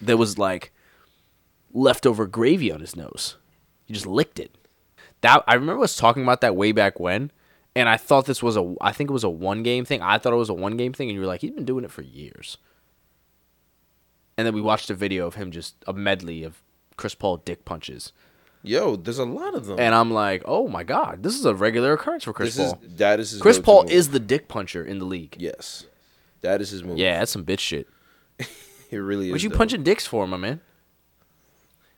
[0.00, 0.72] there was like
[1.72, 3.36] leftover gravy on his nose.
[3.84, 4.54] He just licked it.
[5.20, 7.30] That I remember us talking about that way back when,
[7.74, 8.74] and I thought this was a.
[8.80, 10.02] I think it was a one game thing.
[10.02, 11.84] I thought it was a one game thing, and you were like, he's been doing
[11.84, 12.58] it for years.
[14.36, 16.62] And then we watched a video of him just a medley of
[16.96, 18.12] Chris Paul dick punches,
[18.62, 19.78] Yo, there's a lot of them.
[19.78, 22.82] and I'm like, oh my god, this is a regular occurrence for Chris this Paul.
[22.84, 23.92] is that is Chris Paul move.
[23.92, 25.36] is the dick puncher in the league.
[25.38, 25.86] yes,
[26.40, 26.98] that is his move.
[26.98, 27.88] Yeah, that's some bitch shit.
[28.90, 29.32] it really is.
[29.32, 29.56] What you though.
[29.56, 30.60] punching dicks for, my man?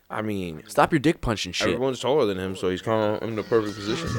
[0.09, 1.67] I mean, Stop your dick punching shit.
[1.67, 4.09] everyone's taller than him, so he's kind of in the perfect position.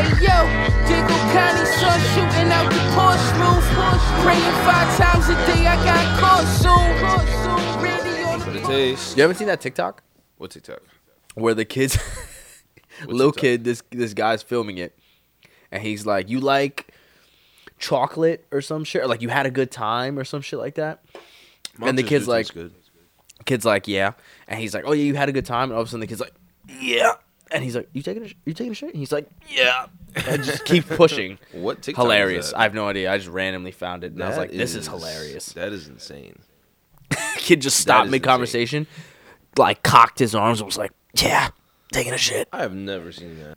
[0.00, 0.38] Hey yo,
[0.88, 3.64] Diggle County sun shooting out the porch roof.
[4.24, 7.82] Praying five times a day, I got caught soon.
[7.84, 9.16] Randy on For the the taste.
[9.16, 10.02] You haven't seen that TikTok
[10.38, 10.80] What's TikTok?
[11.34, 11.98] where the kids,
[13.06, 13.40] little TikTok?
[13.42, 14.98] kid, this this guy's filming it,
[15.70, 16.88] and he's like, "You like
[17.78, 20.76] chocolate or some shit, or like you had a good time or some shit like
[20.76, 21.04] that."
[21.82, 22.72] and the kid's like, good.
[23.44, 24.12] kid's like, "Yeah,"
[24.48, 26.00] and he's like, "Oh yeah, you had a good time," and all of a sudden
[26.00, 26.34] the kid's like,
[26.68, 27.14] "Yeah,"
[27.50, 29.86] and he's like, "You taking a sh- you taking a shit?" And he's like, "Yeah,"
[30.26, 31.38] and just keep pushing.
[31.52, 32.04] What TikTok?
[32.04, 32.52] is hilarious.
[32.54, 33.12] I have no idea.
[33.12, 35.88] I just randomly found it, and I was That like, "This is hilarious." That is
[35.88, 36.38] insane.
[37.36, 38.86] Kid just stopped is mid conversation,
[39.56, 41.48] like cocked his arms and was like, "Yeah,
[41.92, 43.56] taking a shit." I have never seen that.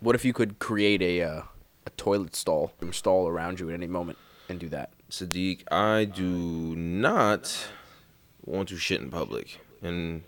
[0.00, 1.42] What if you could create a uh,
[1.86, 4.18] a toilet stall stall around you at any moment
[4.48, 4.90] and do that?
[5.10, 7.68] Sadiq, I do not
[8.44, 10.22] want to shit in public and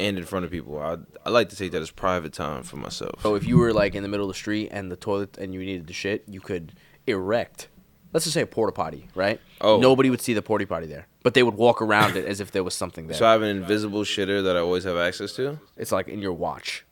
[0.00, 0.78] and in front of people.
[0.80, 3.22] I I like to take that as private time for myself.
[3.22, 5.52] So if you were like in the middle of the street and the toilet and
[5.54, 6.72] you needed to shit, you could
[7.06, 7.68] erect.
[8.12, 9.40] Let's just say a porta potty, right?
[9.60, 9.78] Oh.
[9.78, 12.50] Nobody would see the porta potty there, but they would walk around it as if
[12.50, 13.16] there was something there.
[13.16, 15.60] So I have an invisible shitter that I always have access to.
[15.76, 16.84] it's like in your watch,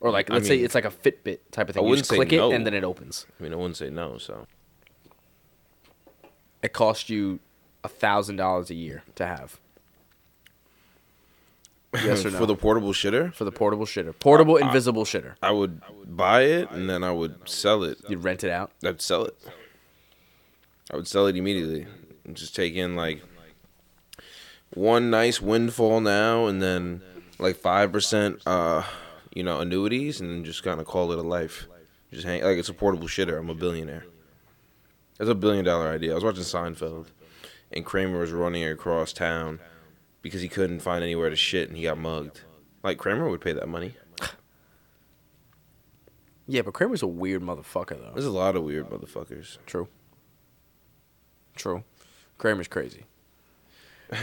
[0.00, 1.82] or like let's say mean, it's like a Fitbit type of thing.
[1.82, 2.50] I you wouldn't just say click no.
[2.50, 3.26] it and then it opens.
[3.38, 4.18] I mean, I wouldn't say no.
[4.18, 4.46] So
[6.62, 7.40] It costs you
[7.82, 9.58] a thousand dollars a year to have.
[11.94, 12.38] Yes or no?
[12.38, 15.34] for the portable shitter, for the portable shitter, portable invisible shitter.
[15.42, 17.98] I would buy it and then I would sell it.
[18.08, 18.70] You'd rent it out.
[18.84, 19.36] I'd sell it.
[20.92, 21.86] I would sell it immediately.
[22.24, 23.22] And just take in like
[24.74, 27.02] one nice windfall now and then
[27.38, 28.84] like five percent uh
[29.34, 31.66] you know, annuities and then just kinda call it a life.
[32.12, 33.38] Just hang like it's a portable shitter.
[33.38, 34.04] I'm a billionaire.
[35.18, 36.12] That's a billion dollar idea.
[36.12, 37.06] I was watching Seinfeld
[37.72, 39.60] and Kramer was running across town
[40.22, 42.42] because he couldn't find anywhere to shit and he got mugged.
[42.82, 43.94] Like Kramer would pay that money.
[46.46, 48.10] Yeah, but Kramer's a weird motherfucker though.
[48.12, 49.58] There's a lot of weird motherfuckers.
[49.66, 49.86] True.
[51.54, 51.84] True.
[52.38, 53.04] Kramer's crazy.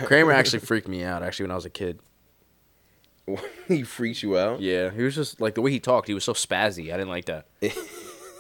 [0.04, 2.00] Kramer actually freaked me out actually when I was a kid.
[3.68, 4.60] he freaks you out.
[4.62, 6.08] Yeah, he was just like the way he talked.
[6.08, 6.94] He was so spazzy.
[6.94, 7.46] I didn't like that.
[7.62, 7.74] it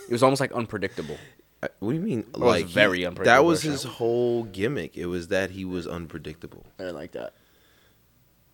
[0.09, 1.17] was almost like unpredictable.
[1.63, 2.25] I- What do you mean?
[2.33, 4.97] was Like very he- unpredictable That was his whole gimmick.
[4.97, 6.65] It was that he was unpredictable.
[6.77, 7.33] I didn't like that.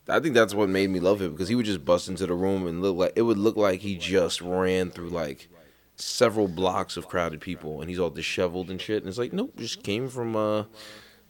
[0.07, 2.33] I think that's what made me love him because he would just bust into the
[2.33, 5.47] room and look like it would look like he just ran through like
[5.95, 9.01] several blocks of crowded people and he's all disheveled and shit.
[9.03, 10.65] And it's like, nope, just came from uh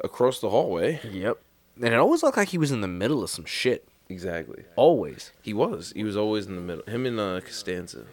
[0.04, 1.00] across the hallway.
[1.04, 1.38] Yep.
[1.78, 3.88] And it always looked like he was in the middle of some shit.
[4.10, 4.64] Exactly.
[4.76, 5.32] Always.
[5.42, 5.94] He was.
[5.96, 6.84] He was always in the middle.
[6.86, 8.06] Him and uh, Costanza.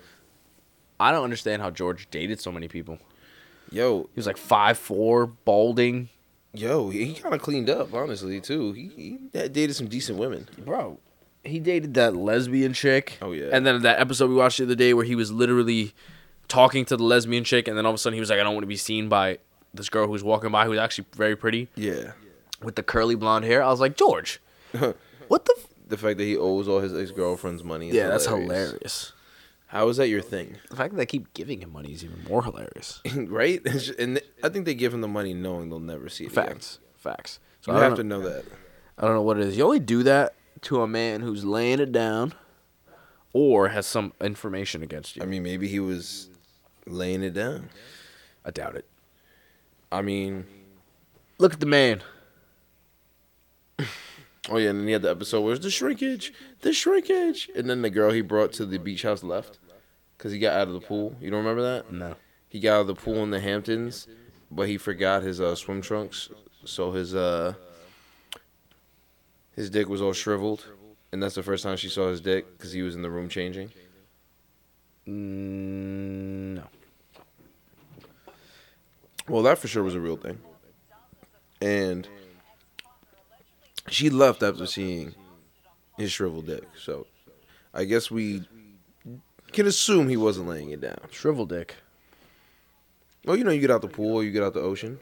[0.99, 2.99] I don't understand how George dated so many people.
[3.71, 6.09] Yo, He was like five four, balding.
[6.55, 8.73] Yo, he kind of cleaned up, honestly, too.
[8.73, 8.91] He,
[9.33, 10.49] he dated some decent women.
[10.59, 10.99] Bro,
[11.45, 13.19] he dated that lesbian chick.
[13.23, 13.49] Oh, yeah.
[13.53, 15.95] And then that episode we watched the other day where he was literally
[16.49, 18.43] talking to the lesbian chick, and then all of a sudden he was like, "I
[18.43, 19.39] don't want to be seen by
[19.73, 22.13] this girl who's walking by, who's actually very pretty Yeah.
[22.63, 24.41] with the curly blonde hair." I was like, George,
[25.29, 25.55] what the?
[25.59, 25.67] F-?
[25.89, 27.89] The fact that he owes all his ex girlfriend's money.
[27.91, 29.13] Is Yeah, that's hilarious.
[29.71, 30.57] How is that your thing?
[30.69, 33.01] The fact that they keep giving him money is even more hilarious.
[33.15, 33.61] right?
[34.01, 36.33] And I think they give him the money knowing they'll never see it.
[36.33, 36.47] again.
[36.47, 37.39] Facts, facts.
[37.61, 38.45] So You I have to know, that.
[38.99, 39.57] I don't know what it is.
[39.57, 42.35] You only do that to a man who's laying it down,
[43.33, 45.23] or has some information against you.
[45.23, 46.29] I mean, maybe he was
[46.85, 47.69] laying it down.
[48.45, 48.87] I doubt it.
[49.93, 50.47] I mean,
[51.39, 52.03] Look at the man.
[54.49, 57.71] oh yeah, and then he had the episode where it's the shrinkage, the shrinkage, and
[57.71, 59.60] then the girl he brought to the beach house left
[60.21, 61.17] because he got out of the pool.
[61.19, 61.91] You don't remember that?
[61.91, 62.15] No.
[62.47, 64.07] He got out of the pool in the Hamptons,
[64.51, 66.29] but he forgot his uh, swim trunks,
[66.67, 67.55] so his uh
[69.57, 70.67] his dick was all shriveled,
[71.11, 73.31] and that's the first time she saw his dick because he was in the room
[73.31, 73.71] changing.
[75.09, 76.65] Mm, no.
[79.27, 80.39] Well, that for sure was a real thing.
[81.63, 82.07] And
[83.89, 85.15] she left after seeing
[85.97, 86.65] his shriveled dick.
[86.77, 87.07] So
[87.73, 88.43] I guess we
[89.53, 90.99] can assume he wasn't laying it down.
[91.11, 91.75] Shrivel dick.
[93.25, 94.99] Well, you know, you get out the pool, you get out the ocean.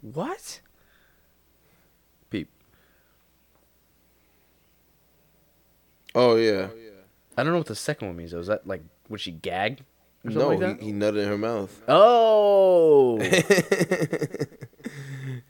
[0.00, 0.60] What?
[2.30, 2.48] Peep.
[6.14, 6.68] Oh yeah.
[7.36, 8.32] I don't know what the second one means.
[8.32, 8.40] though.
[8.40, 9.84] Is that like would she gag?
[10.24, 10.80] Or something No, like that?
[10.80, 11.82] he, he nutted in her mouth.
[11.88, 13.18] Oh.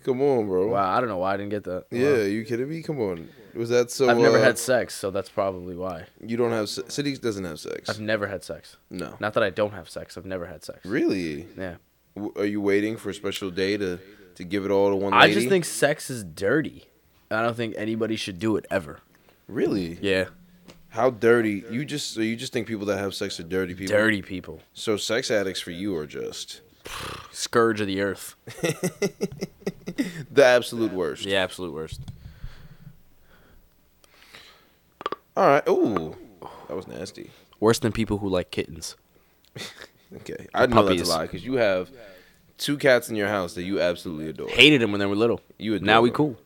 [0.04, 0.68] Come on, bro.
[0.68, 1.84] wow, I don't know why I didn't get that.
[1.90, 2.16] Yeah, Wow.
[2.22, 2.82] you kidding me?
[2.82, 3.28] Come on.
[3.54, 4.08] Was that so?
[4.08, 6.06] I've never uh, had sex, so that's probably why.
[6.24, 7.88] You don't have se- City doesn't have sex.
[7.90, 8.76] I've never had sex.
[8.90, 9.16] no.
[9.20, 10.16] Not that I don't have sex.
[10.16, 10.84] I've never had sex.
[10.84, 11.46] Really?
[11.56, 11.76] Yeah.
[12.16, 13.98] W- Are you waiting for a special day to
[14.36, 15.34] to give it all to one I lady?
[15.34, 16.86] just think sex is dirty.
[17.30, 19.00] I don't think anybody should do it ever.
[19.48, 19.98] Really?
[20.00, 20.26] Yeah.
[20.90, 21.64] How dirty?
[21.70, 23.96] You just so you just think people that have sex are dirty people?
[23.96, 24.60] Dirty people.
[24.74, 26.60] So sex addicts for you are just
[27.32, 28.34] Scourge of the earth.
[30.30, 31.24] the absolute worst.
[31.24, 32.00] The absolute worst.
[35.36, 35.66] All right.
[35.68, 36.16] Ooh,
[36.68, 37.30] that was nasty.
[37.60, 38.96] Worse than people who like kittens.
[40.14, 41.90] Okay, I know that's a lie because you have
[42.58, 44.48] two cats in your house that you absolutely adore.
[44.50, 45.40] Hated them when they were little.
[45.58, 46.16] You adore now we them.
[46.16, 46.36] cool.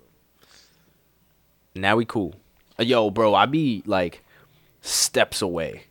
[1.74, 2.36] Now we cool.
[2.78, 4.22] Uh, Yo, bro, I be like
[4.82, 5.84] steps away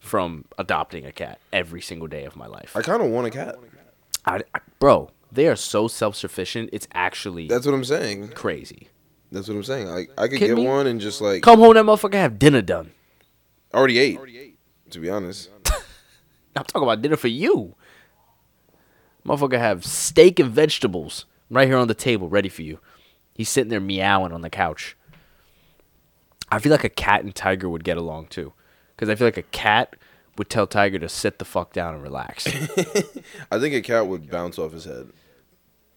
[0.00, 2.74] from adopting a cat every single day of my life.
[2.76, 3.56] I kind of want a cat.
[4.26, 6.70] I, I- bro, they are so self sufficient.
[6.72, 8.30] It's actually That's what I'm saying.
[8.30, 8.88] crazy.
[9.32, 9.86] That's what I'm saying.
[9.86, 10.68] Like I could Kidding get me?
[10.68, 12.92] one and just like Come home, that motherfucker have dinner done.
[13.72, 14.16] Already ate.
[14.16, 14.58] Already ate.
[14.90, 15.50] To be honest,
[16.56, 17.76] I'm talking about dinner for you.
[19.24, 22.80] Motherfucker have steak and vegetables right here on the table, ready for you.
[23.34, 24.96] He's sitting there meowing on the couch.
[26.50, 28.52] I feel like a cat and Tiger would get along too,
[28.96, 29.94] because I feel like a cat
[30.36, 32.46] would tell Tiger to sit the fuck down and relax.
[33.52, 35.10] I think a cat would bounce off his head,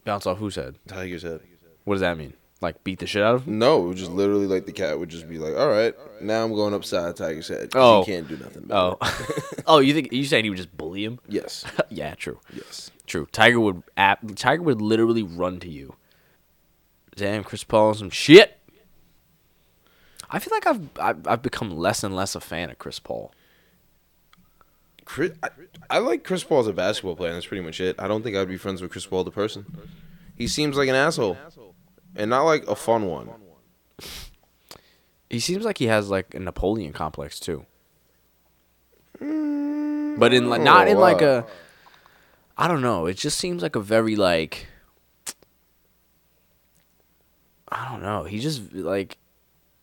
[0.06, 0.76] Bounce off whose head?
[0.88, 1.40] Tiger's head.
[1.86, 2.34] What does that mean?
[2.64, 3.60] Like beat the shit out of him?
[3.60, 6.74] No, just literally like the cat would just be like, "All right, now I'm going
[6.74, 8.04] upside Tiger's head." Oh.
[8.04, 8.64] he can't do nothing.
[8.64, 9.38] About Oh,
[9.68, 11.20] oh, you think you saying he would just bully him?
[11.28, 12.40] yes, yeah, true.
[12.54, 12.90] yes.
[13.06, 13.28] True.
[13.32, 15.96] Tiger would ap- Tiger would literally run to you.
[17.16, 18.58] Damn, Chris Paul some shit.
[20.30, 23.34] I feel like I've, I've I've become less and less a fan of Chris Paul.
[25.06, 25.50] Chris, I,
[25.90, 27.30] I like Chris Paul as a basketball player.
[27.32, 27.98] and That's pretty much it.
[28.00, 29.66] I don't think I'd be friends with Chris Paul the person.
[30.38, 31.38] He seems like an asshole,
[32.16, 33.30] and not like a fun one.
[35.30, 37.66] He seems like he has like a Napoleon complex too.
[39.20, 41.46] Mm, but in like not in like a
[42.58, 44.68] I don't know, it just seems like a very like
[47.70, 48.24] I don't know.
[48.26, 49.18] He just like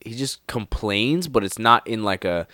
[0.05, 2.47] he just complains, but it's not in like a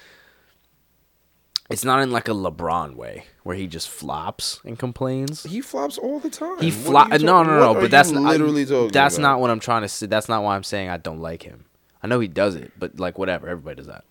[1.69, 5.43] it's not in like a LeBron way where he just flops and complains.
[5.43, 6.59] He flops all the time.
[6.61, 7.13] He What flop.
[7.13, 7.75] are No, no, no.
[7.81, 8.93] But that's not, literally talking.
[8.93, 9.23] That's about?
[9.29, 10.07] not what I'm trying to say.
[10.07, 11.65] That's not why I'm saying I don't like him.
[12.03, 13.49] I know he does it, but like whatever.
[13.49, 14.05] Everybody does that.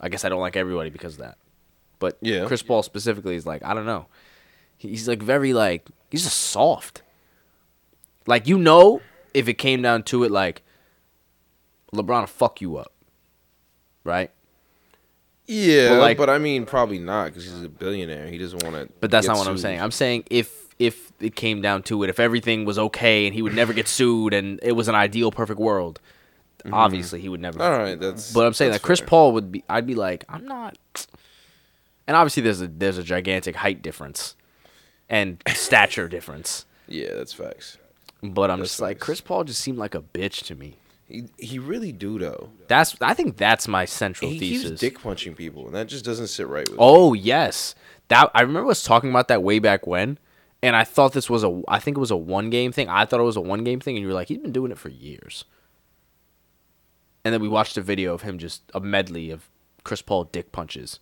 [0.00, 1.36] I guess I don't like everybody because of that.
[1.98, 2.46] But Yeah.
[2.46, 4.06] Chris Paul specifically is like I don't know.
[4.78, 7.02] He's like very like he's just soft.
[8.26, 9.00] Like you know,
[9.34, 10.62] if it came down to it, like
[11.94, 12.92] LeBron will fuck you up,
[14.04, 14.30] right?
[15.46, 18.26] Yeah, But, but, I mean, probably not because he's a billionaire.
[18.26, 18.92] He doesn't want to.
[19.00, 19.80] But that's not what I'm saying.
[19.80, 23.42] I'm saying if if it came down to it, if everything was okay and he
[23.42, 26.00] would never get sued and it was an ideal perfect world,
[26.58, 26.74] mm-hmm.
[26.74, 27.62] obviously he would never.
[27.62, 28.32] All right, that's.
[28.32, 29.08] But I'm saying that Chris fair.
[29.08, 29.64] Paul would be.
[29.68, 31.06] I'd be like, I'm not.
[32.06, 34.34] And obviously there's a there's a gigantic height difference,
[35.08, 36.64] and stature difference.
[36.88, 37.78] Yeah, that's facts.
[38.22, 39.00] But I'm That's just like.
[39.00, 40.76] Chris Paul just seemed like a bitch to me.
[41.08, 42.50] He he really do though.
[42.68, 44.68] That's I think that's my central He thesis.
[44.70, 46.78] keeps dick punching people, and that just doesn't sit right with.
[46.78, 46.78] me.
[46.80, 47.74] Oh yes,
[48.08, 50.18] that I remember us talking about that way back when,
[50.62, 52.88] and I thought this was a I think it was a one game thing.
[52.88, 54.72] I thought it was a one game thing, and you were like, he's been doing
[54.72, 55.44] it for years.
[57.24, 59.48] And then we watched a video of him just a medley of
[59.84, 61.00] Chris Paul dick punches,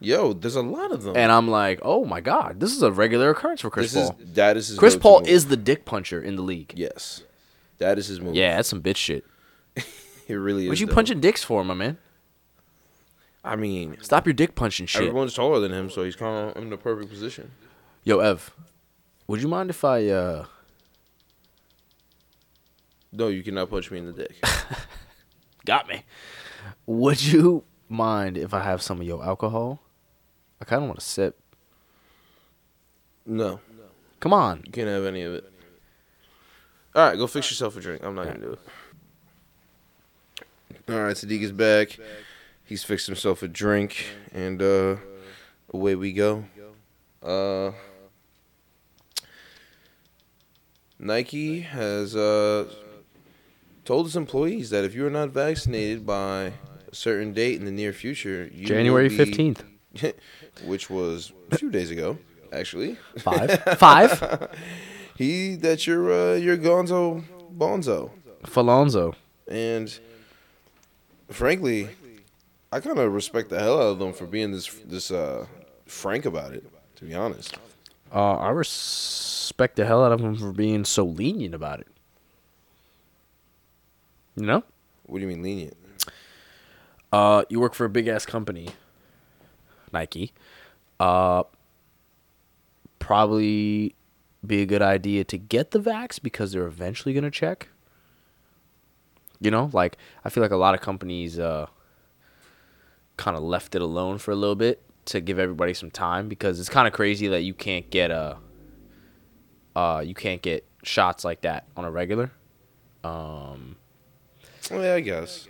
[0.00, 1.16] Yo, there's a lot of them.
[1.16, 4.18] and I'm like, oh my god, this is a regular occurrence for Chris this Paul.
[4.20, 5.28] is that is Chris Paul move.
[5.28, 6.74] is the dick puncher in the league.
[6.76, 7.22] yes,
[7.78, 8.34] that is his move.
[8.34, 9.24] Yeah, that's some bitch shit.
[10.28, 10.68] it really is.
[10.68, 10.94] What you though.
[10.94, 11.98] punching dicks for, my man?
[13.44, 15.02] I mean, Stop your dick punching shit.
[15.02, 17.52] everyone's taller than him, so he's kind of in the perfect position.
[18.02, 18.52] Yo, Ev,
[19.28, 20.46] would you mind if I uh
[23.12, 24.34] No, you cannot punch me in the dick.
[25.64, 26.02] Got me.
[26.86, 29.80] Would you mind if I have some of your alcohol?
[30.60, 31.38] I kind of want to sip.
[33.24, 33.60] no,
[34.20, 34.62] Come on.
[34.66, 35.52] you can't have any of it.
[36.94, 38.02] All right, go fix yourself a drink.
[38.02, 38.58] I'm not gonna do it.
[40.88, 41.98] All right, Sadiq is back.
[42.64, 44.96] He's fixed himself a drink, and uh,
[45.72, 46.44] away we go.
[47.22, 47.72] Uh,
[50.98, 52.68] Nike has uh,
[53.84, 56.52] told its employees that if you are not vaccinated by
[56.90, 59.64] a certain date in the near future, you January fifteenth.
[60.64, 62.18] which was a few days ago,
[62.52, 62.96] actually.
[63.18, 63.60] Five.
[63.78, 64.50] Five.
[65.16, 67.24] He that you're uh, you're Gonzo
[67.56, 68.10] Bonzo,
[68.44, 69.14] Falonzo.
[69.48, 69.98] and
[71.28, 71.88] frankly,
[72.72, 75.46] I kind of respect the hell out of them for being this this uh,
[75.86, 76.64] frank about it.
[76.96, 77.56] To be honest,
[78.12, 81.88] Uh, I respect the hell out of them for being so lenient about it.
[84.36, 84.64] You know?
[85.04, 85.76] what do you mean lenient?
[87.12, 88.68] Uh, you work for a big ass company,
[89.92, 90.32] Nike.
[90.98, 91.44] Uh,
[92.98, 93.94] probably
[94.44, 97.68] be a good idea to get the vax because they're eventually gonna check.
[99.40, 101.66] You know, like I feel like a lot of companies uh
[103.16, 106.60] kind of left it alone for a little bit to give everybody some time because
[106.60, 108.38] it's kind of crazy that you can't get a
[109.74, 112.30] uh you can't get shots like that on a regular.
[113.04, 113.76] Um
[114.70, 115.48] yeah, I guess.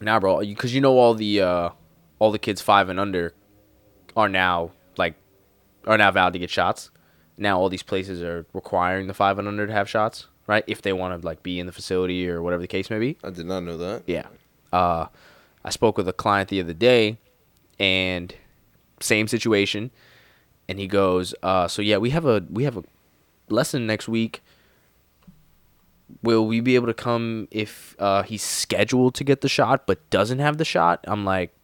[0.00, 1.70] Nah, bro, because you know all the uh,
[2.18, 3.34] all the kids five and under
[4.16, 5.14] are now like
[5.86, 6.90] are now valid to get shots.
[7.36, 10.64] Now all these places are requiring the five and under to have shots, right?
[10.66, 13.16] If they want to like be in the facility or whatever the case may be.
[13.24, 14.02] I did not know that.
[14.06, 14.26] Yeah.
[14.72, 15.06] Uh,
[15.64, 17.16] I spoke with a client the other day,
[17.78, 18.34] and
[19.00, 19.90] same situation,
[20.68, 22.84] and he goes, uh, "So yeah, we have a we have a
[23.48, 24.42] lesson next week.
[26.22, 30.08] Will we be able to come if uh, he's scheduled to get the shot but
[30.10, 31.54] doesn't have the shot?" I'm like,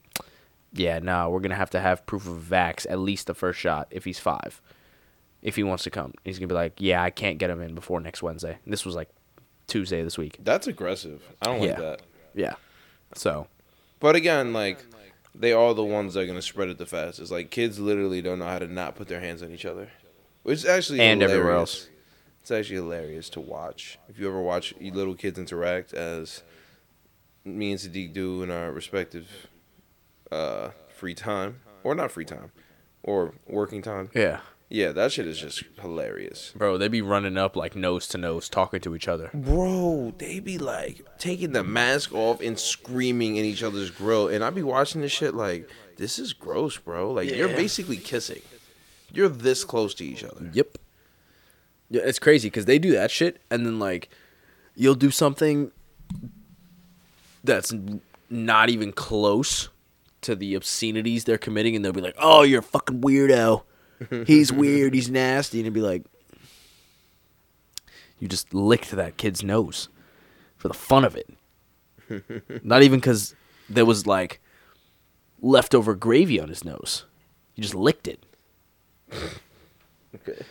[0.72, 3.88] "Yeah, no, we're gonna have to have proof of vax at least the first shot
[3.90, 4.62] if he's five,
[5.42, 7.74] if he wants to come." He's gonna be like, "Yeah, I can't get him in
[7.74, 9.08] before next Wednesday." And this was like
[9.66, 10.36] Tuesday this week.
[10.42, 11.22] That's aggressive.
[11.42, 12.02] I don't like that.
[12.34, 12.54] Yeah.
[13.14, 13.46] So
[14.00, 14.84] But again, like
[15.34, 17.30] they are the ones that are gonna spread it the fastest.
[17.32, 19.90] Like kids literally don't know how to not put their hands on each other,
[20.42, 21.38] which is actually And hilarious.
[21.38, 21.88] everywhere else.
[22.42, 23.98] It's actually hilarious to watch.
[24.08, 26.42] If you ever watch little kids interact as
[27.44, 29.28] me and Sadiq do in our respective
[30.32, 32.50] uh, free time, or not free time,
[33.02, 34.10] or working time.
[34.14, 34.40] yeah.
[34.72, 36.52] Yeah, that shit is just hilarious.
[36.54, 39.28] Bro, they be running up like nose to nose, talking to each other.
[39.34, 44.44] Bro, they be like taking the mask off and screaming in each other's grill, and
[44.44, 47.10] I be watching this shit like, this is gross, bro.
[47.10, 48.42] Like you're basically kissing.
[49.12, 50.48] You're this close to each other.
[50.52, 50.78] Yep.
[51.90, 54.08] Yeah, it's crazy because they do that shit, and then like,
[54.76, 55.72] you'll do something
[57.42, 57.74] that's
[58.28, 59.68] not even close
[60.20, 63.64] to the obscenities they're committing, and they'll be like, "Oh, you're a fucking weirdo.
[64.26, 64.94] He's weird.
[64.94, 66.04] He's nasty," and it'd be like,
[68.20, 69.88] you just licked that kid's nose
[70.56, 71.28] for the fun of it.
[72.62, 73.34] not even because
[73.68, 74.40] there was like
[75.40, 77.06] leftover gravy on his nose.
[77.54, 78.24] You just licked it.
[80.14, 80.42] Okay.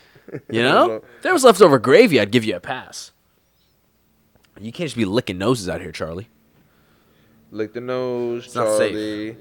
[0.50, 0.96] You know?
[0.96, 3.12] If there was leftover gravy, I'd give you a pass.
[4.60, 6.28] You can't just be licking noses out here, Charlie.
[7.52, 8.92] Lick the nose, not safe.
[8.92, 9.38] Charlie.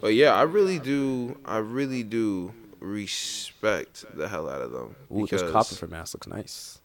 [0.00, 1.38] But yeah, I really do.
[1.44, 6.80] I really do respect the hell out of them Ooh, this copper mask looks nice.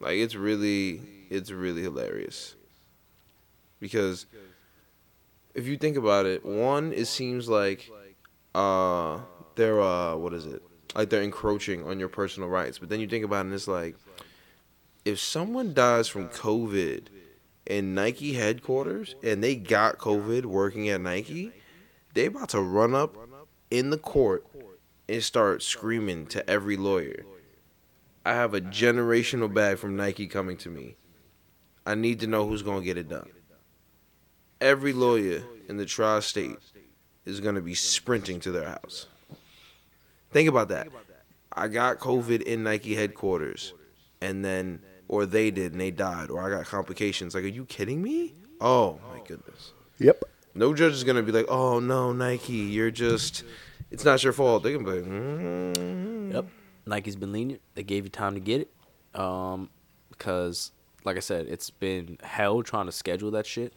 [0.00, 2.54] like it's really, it's really hilarious.
[3.80, 4.26] Because
[5.54, 7.90] if you think about it, one, it seems like
[8.54, 9.18] uh
[9.54, 10.62] they're uh what is it?
[10.94, 12.78] Like they're encroaching on your personal rights.
[12.78, 13.96] But then you think about it and it's like
[15.04, 17.06] if someone dies from COVID
[17.66, 21.52] in Nike headquarters and they got COVID working at Nike,
[22.14, 23.16] they about to run up
[23.70, 24.46] in the court
[25.08, 27.24] and start screaming to every lawyer.
[28.24, 30.96] I have a generational bag from Nike coming to me.
[31.84, 33.28] I need to know who's gonna get it done.
[34.60, 36.56] Every lawyer in the tri-state
[37.24, 39.06] is gonna be sprinting to their house.
[40.30, 40.88] Think about that.
[41.52, 43.74] I got COVID in Nike headquarters,
[44.20, 47.34] and then, or they did and they died, or I got complications.
[47.34, 48.34] Like, are you kidding me?
[48.60, 49.72] Oh my goodness.
[49.98, 50.24] Yep.
[50.54, 53.44] No judge is gonna be like, "Oh no, Nike, you're just,
[53.90, 56.46] it's not your fault." They can be like, mm Yep.
[56.86, 57.62] Nike's been lenient.
[57.74, 59.20] They gave you time to get it.
[59.20, 59.70] Um,
[60.10, 60.72] because,
[61.04, 63.72] like I said, it's been hell trying to schedule that shit.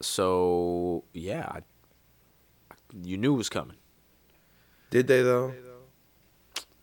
[0.00, 1.46] So, yeah.
[1.50, 1.62] I-
[3.02, 3.76] You knew it was coming.
[4.90, 5.52] Did they though?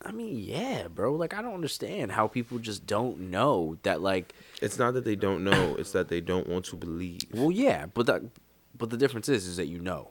[0.04, 1.14] I mean, yeah, bro.
[1.14, 5.16] Like, I don't understand how people just don't know that, like, It's not that they
[5.16, 7.22] don't know; it's that they don't want to believe.
[7.32, 8.24] well, yeah, but that,
[8.82, 10.10] but the difference is, is that you know.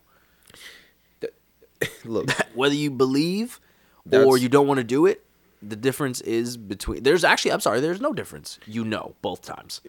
[2.05, 3.61] Look, whether you believe
[4.11, 5.25] or you don't want to do it
[5.62, 9.83] the difference is between there's actually i'm sorry there's no difference you know both times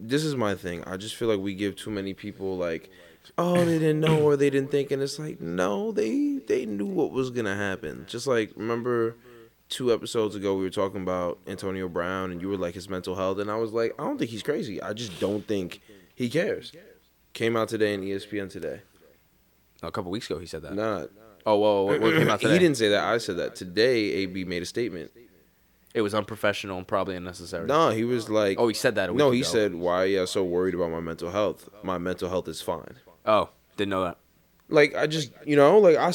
[0.00, 0.82] this is my thing.
[0.86, 2.90] I just feel like we give too many people like,
[3.36, 6.86] oh, they didn't know or they didn't think, and it's like, no, they they knew
[6.86, 8.06] what was gonna happen.
[8.08, 9.16] Just like remember
[9.68, 13.14] two episodes ago we were talking about Antonio Brown and you were like his mental
[13.14, 14.82] health and I was like I don't think he's crazy.
[14.82, 15.80] I just don't think
[16.14, 16.72] he cares.
[17.32, 18.80] Came out today in ESPN today.
[19.82, 20.74] a couple weeks ago he said that.
[20.74, 21.06] Nah.
[21.46, 22.52] Oh, whoa, what, what came out today?
[22.54, 23.04] He didn't say that.
[23.04, 23.56] I said that.
[23.56, 25.10] Today AB made a statement.
[25.94, 27.66] It was unprofessional and probably unnecessary.
[27.66, 29.08] No, he was like Oh, he said that.
[29.08, 29.48] A week No, he ago.
[29.48, 31.68] said why are you so worried about my mental health?
[31.82, 32.96] My mental health is fine.
[33.26, 34.18] Oh, didn't know that.
[34.68, 36.12] Like I just, you know, like I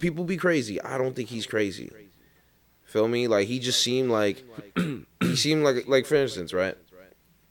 [0.00, 0.80] people be crazy.
[0.82, 1.90] I don't think he's crazy.
[2.84, 3.26] Feel me?
[3.28, 4.44] Like he just seemed like
[5.20, 6.76] he seemed like like for instance, right?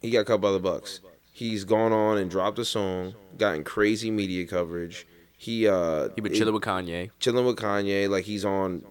[0.01, 0.99] He got cut by the Bucs.
[1.35, 5.05] He's gone on and dropped a song, gotten crazy media coverage.
[5.35, 7.11] He uh He been chilling with Kanye.
[7.19, 8.07] chilling with Kanye.
[8.07, 8.85] Like he's on,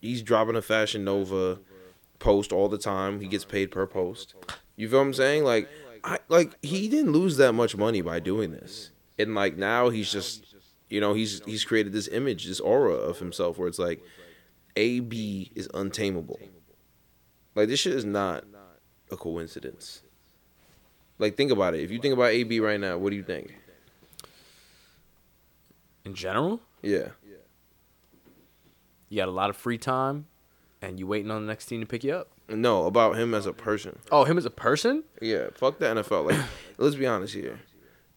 [0.00, 1.58] he's dropping a Fashion Nova
[2.20, 3.18] post all the time.
[3.18, 4.36] He gets paid per post.
[4.76, 5.42] You feel what I'm saying?
[5.42, 5.68] Like,
[6.04, 10.12] I like he didn't lose that much money by doing this, and like now he's
[10.12, 10.54] just,
[10.88, 14.00] you know, he's he's created this image, this aura of himself where it's like,
[14.76, 16.38] AB is untamable.
[17.56, 18.44] Like this shit is not
[19.10, 20.04] a coincidence.
[21.20, 21.80] Like think about it.
[21.80, 23.54] If you think about AB right now, what do you think?
[26.04, 27.08] In general, Yeah.
[29.08, 30.26] you got a lot of free time,
[30.80, 32.30] and you waiting on the next team to pick you up.
[32.48, 33.98] No, about him as a person.
[34.10, 35.04] Oh, him as a person?
[35.20, 36.26] Yeah, fuck the NFL.
[36.30, 36.40] Like,
[36.78, 37.60] let's be honest here.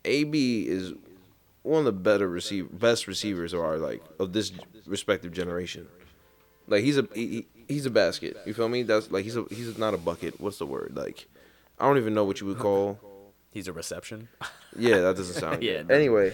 [0.05, 0.93] AB is
[1.61, 4.51] one of the better receiver, best receivers of our like of this
[4.85, 5.87] respective generation.
[6.67, 8.37] Like he's a he, he- he's a basket.
[8.45, 8.83] You feel me?
[8.83, 10.39] That's like he's a he's not a bucket.
[10.41, 10.93] What's the word?
[10.95, 11.27] Like
[11.79, 12.99] I don't even know what you would call.
[13.51, 14.29] He's a reception.
[14.75, 15.61] Yeah, that doesn't sound.
[15.63, 15.87] Yeah, good.
[15.89, 15.95] no.
[15.95, 16.33] Anyway,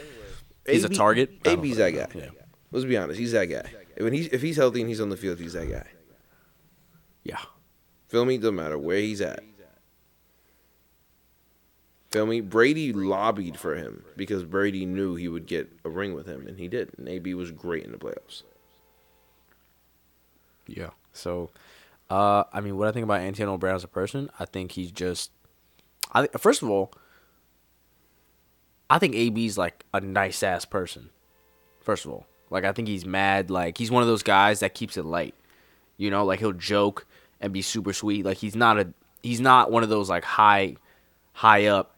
[0.65, 1.31] He's a target?
[1.45, 2.07] I AB's that guy.
[2.13, 2.29] Yeah.
[2.71, 3.19] Let's be honest.
[3.19, 3.69] He's that guy.
[3.97, 5.87] When he's if he's healthy and he's on the field, he's that guy.
[7.23, 7.39] Yeah.
[8.07, 8.37] Feel me?
[8.37, 9.43] Doesn't matter where he's at.
[12.11, 12.41] Feel me?
[12.41, 16.57] Brady lobbied for him because Brady knew he would get a ring with him, and
[16.57, 16.91] he did.
[16.97, 18.43] And AB was great in the playoffs.
[20.65, 20.89] Yeah.
[21.13, 21.51] So,
[22.09, 24.91] uh, I mean, what I think about Antonio Brown as a person, I think he's
[24.91, 25.31] just,
[26.13, 26.91] I first of all,
[28.89, 31.11] I think AB's like a nice ass person.
[31.81, 33.51] First of all, like I think he's mad.
[33.51, 35.35] Like he's one of those guys that keeps it light.
[35.97, 37.05] You know, like he'll joke
[37.39, 38.25] and be super sweet.
[38.25, 40.77] Like he's not a, he's not one of those like high,
[41.33, 41.95] high up,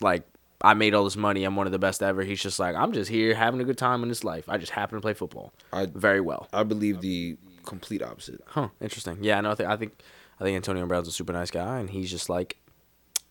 [0.00, 0.22] like
[0.62, 1.44] I made all this money.
[1.44, 2.22] I'm one of the best ever.
[2.22, 4.48] He's just like I'm just here having a good time in this life.
[4.48, 6.48] I just happen to play football I very well.
[6.52, 8.40] I believe the complete opposite.
[8.46, 8.68] Huh.
[8.80, 9.18] Interesting.
[9.20, 9.40] Yeah.
[9.40, 9.50] No.
[9.50, 10.02] I think I think
[10.40, 12.56] I think Antonio Brown's a super nice guy, and he's just like,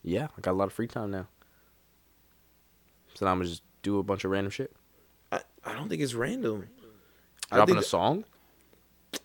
[0.03, 1.27] yeah, I got a lot of free time now.
[3.15, 4.75] So now I'm gonna just do a bunch of random shit.
[5.31, 6.67] I, I don't think it's random.
[7.51, 8.25] Dropping think a song.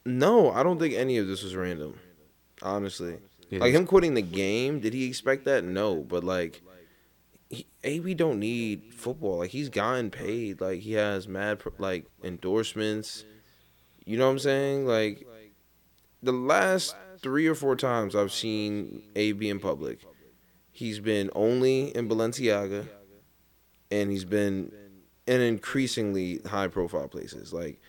[0.04, 1.98] no, I don't think any of this was random.
[2.62, 3.18] Honestly,
[3.50, 5.64] Yeah, like him quitting the game, did he expect that?
[5.64, 6.62] No, but like.
[7.50, 9.38] He, AB don't need football.
[9.40, 10.62] Like he's gotten paid.
[10.62, 13.26] Like he has mad like endorsements.
[14.04, 14.86] You know what I'm saying?
[14.86, 15.26] Like
[16.22, 20.00] the last three or four times I've seen AB in public,
[20.70, 22.88] he's been only in Balenciaga,
[23.90, 24.72] and he's been
[25.26, 27.80] in increasingly high profile places like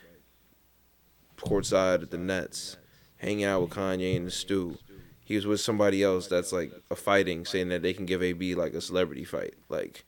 [1.37, 2.77] courtside at the Nets,
[3.17, 4.77] hanging out with Kanye and the Stew.
[5.25, 8.55] He was with somebody else that's like a fighting, saying that they can give AB
[8.55, 9.55] like a celebrity fight.
[9.69, 10.05] Like,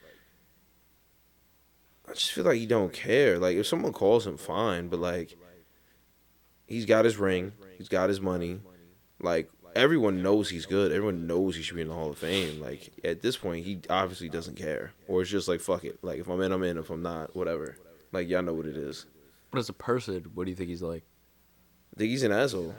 [2.07, 3.39] I just feel like he don't care.
[3.39, 5.37] Like, if someone calls him, fine, but like,
[6.67, 8.59] he's got his ring, he's got his money.
[9.19, 10.91] Like, everyone knows he's good.
[10.91, 12.61] Everyone knows he should be in the Hall of Fame.
[12.61, 15.99] Like, at this point, he obviously doesn't care, or it's just like fuck it.
[16.01, 16.77] Like, if I'm in, I'm in.
[16.77, 17.77] If I'm not, whatever.
[18.11, 19.05] Like, y'all know what it is.
[19.51, 21.03] But as a person, what do you think he's like?
[21.95, 22.75] I think he's an asshole.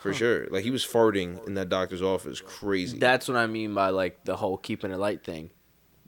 [0.00, 0.46] For sure.
[0.50, 2.40] Like he was farting in that doctor's office.
[2.40, 2.98] Crazy.
[2.98, 5.50] That's what I mean by like the whole keeping it light thing.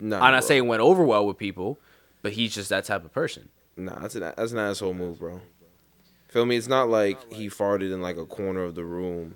[0.01, 1.81] nah, I'm not saying it went over well with people,
[2.23, 3.49] but he's just that type of person.
[3.77, 5.41] Nah, that's an that's an asshole move, bro.
[6.29, 6.57] Feel me?
[6.57, 9.35] It's not like he farted in like a corner of the room.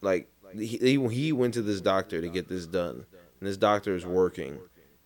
[0.00, 3.06] Like he he, went to this doctor to get this done,
[3.40, 4.58] and this doctor is working,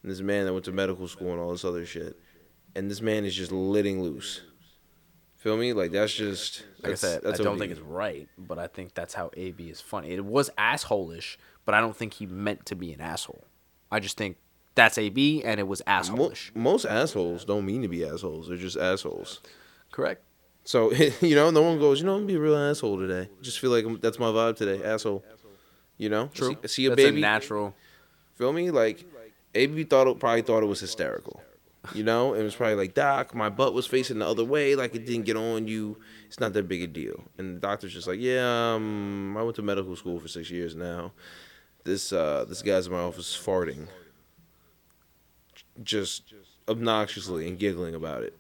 [0.03, 2.19] and this man that went to medical school and all this other shit,
[2.75, 4.41] and this man is just letting loose.
[5.37, 5.73] Feel me?
[5.75, 7.59] Like that's just Like that's, I said, I don't OD.
[7.61, 10.11] think it's right, but I think that's how AB is funny.
[10.11, 13.45] It was assholish, but I don't think he meant to be an asshole.
[13.93, 14.39] I just think
[14.75, 16.57] that's AB, and it was Mo- assholish.
[16.57, 18.49] most assholes don't mean to be assholes.
[18.49, 19.41] They're just assholes.
[19.93, 20.25] Correct.
[20.67, 23.31] So you know, no one goes, you know, I'm gonna be a real asshole today.
[23.41, 25.25] Just feel like I'm, that's my vibe today, asshole.
[25.97, 26.57] You know, True.
[26.63, 27.75] See, see a that's baby, a natural.
[28.35, 28.71] feel me?
[28.71, 29.07] Like,
[29.55, 31.41] AB thought it, probably thought it was hysterical.
[31.95, 34.75] You know, and it was probably like, Doc, my butt was facing the other way,
[34.75, 35.97] like it didn't get on you.
[36.27, 37.23] It's not that big a deal.
[37.39, 40.75] And the doctor's just like, yeah, um, I went to medical school for six years
[40.75, 41.13] now.
[41.85, 43.87] This uh, this guy's in my office farting,
[45.85, 46.35] just
[46.69, 48.37] obnoxiously and giggling about it.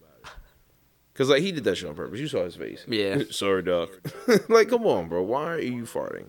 [1.16, 2.20] Cause like he did that shit on purpose.
[2.20, 2.84] You saw his face.
[2.86, 3.22] Yeah.
[3.30, 3.88] Sorry, doc.
[4.48, 5.22] like, come on, bro.
[5.22, 6.28] Why are you farting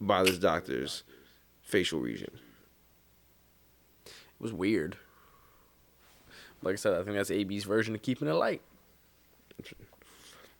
[0.00, 1.02] by this doctor's
[1.62, 2.30] facial region?
[4.06, 4.98] It was weird.
[6.62, 8.60] Like I said, I think that's AB's version of keeping it light.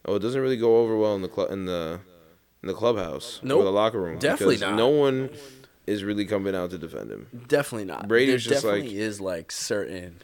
[0.06, 2.00] Oh, it doesn't really go over well in the club in the
[2.62, 3.60] in the clubhouse Nope.
[3.60, 4.18] or the locker room.
[4.18, 4.76] Definitely because not.
[4.76, 5.30] No one
[5.86, 7.26] is really coming out to defend him.
[7.48, 8.08] Definitely not.
[8.08, 10.22] Brady's there just like- is like certain.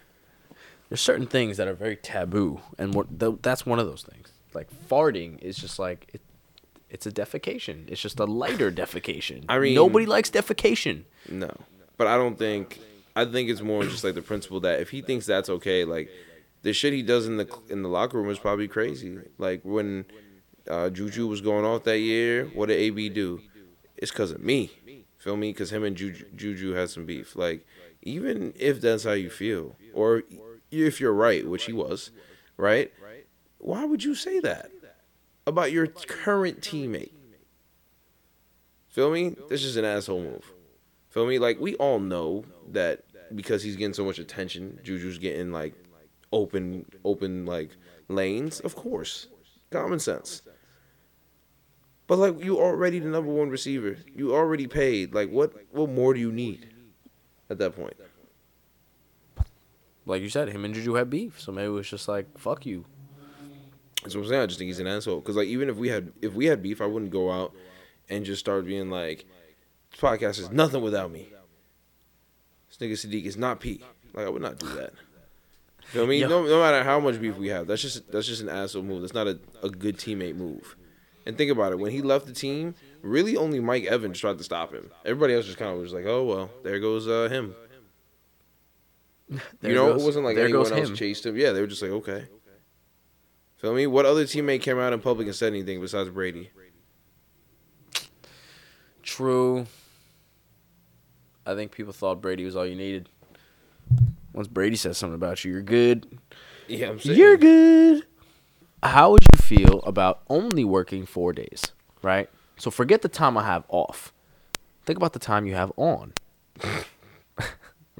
[0.92, 4.28] There's certain things that are very taboo, and th- that's one of those things.
[4.52, 6.20] Like farting is just like it,
[6.90, 7.90] it's a defecation.
[7.90, 9.46] It's just a lighter defecation.
[9.48, 11.04] I mean- nobody likes defecation.
[11.30, 11.50] No,
[11.96, 12.78] but I don't think.
[13.16, 16.10] I think it's more just like the principle that if he thinks that's okay, like
[16.60, 19.16] the shit he does in the in the locker room is probably crazy.
[19.38, 20.04] Like when
[20.68, 23.40] uh, Juju was going off that year, what did AB do?
[23.96, 24.70] It's because of me.
[25.16, 25.52] Feel me?
[25.54, 27.34] Because him and Juju, Juju had some beef.
[27.34, 27.64] Like
[28.02, 30.24] even if that's how you feel, or
[30.72, 32.10] if you're right, which he was,
[32.56, 32.92] right?
[33.58, 34.70] Why would you say that
[35.46, 37.12] about your current teammate?
[38.88, 39.36] Feel me?
[39.48, 40.52] This is an asshole move.
[41.10, 41.38] Feel me?
[41.38, 43.04] Like we all know that
[43.34, 45.74] because he's getting so much attention, Juju's getting like
[46.32, 47.70] open, open like
[48.08, 48.60] lanes.
[48.60, 49.28] Of course,
[49.70, 50.42] common sense.
[52.06, 53.96] But like you already the number one receiver.
[54.14, 55.14] You already paid.
[55.14, 55.52] Like what?
[55.70, 56.74] What more do you need
[57.48, 57.94] at that point?
[60.04, 62.66] Like you said, him and Juju had beef, so maybe it was just like fuck
[62.66, 62.84] you.
[64.02, 64.42] That's what I'm saying.
[64.42, 65.20] I just think he's an asshole.
[65.20, 67.54] Because like even if we had if we had beef, I wouldn't go out
[68.08, 69.24] and just start being like,
[69.90, 71.32] "This podcast is nothing without me."
[72.68, 73.80] This nigga Sadiq is not P.
[74.14, 74.92] Like I would not do that.
[75.84, 76.18] Feel me?
[76.20, 76.28] Yo.
[76.28, 79.02] No, no matter how much beef we have, that's just that's just an asshole move.
[79.02, 80.76] That's not a, a good teammate move.
[81.24, 81.78] And think about it.
[81.78, 84.90] When he left the team, really only Mike Evans tried to stop him.
[85.04, 87.54] Everybody else just kind of was like, "Oh well, there goes uh, him."
[89.62, 90.94] You know, goes- it wasn't like anyone else him.
[90.96, 91.36] chased him.
[91.36, 92.26] Yeah, they were just like, okay.
[93.56, 93.86] Feel me?
[93.86, 96.50] What other teammate came out in public and said anything besides Brady?
[99.02, 99.66] True.
[101.46, 103.08] I think people thought Brady was all you needed.
[104.32, 106.18] Once Brady says something about you, you're good.
[106.68, 107.18] Yeah, I'm saying.
[107.18, 108.04] You're good.
[108.82, 111.62] How would you feel about only working four days,
[112.02, 112.28] right?
[112.56, 114.12] So forget the time I have off.
[114.84, 116.12] Think about the time you have on.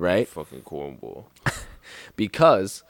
[0.03, 0.29] right?
[0.29, 1.25] fucking cornball.
[2.17, 2.85] Because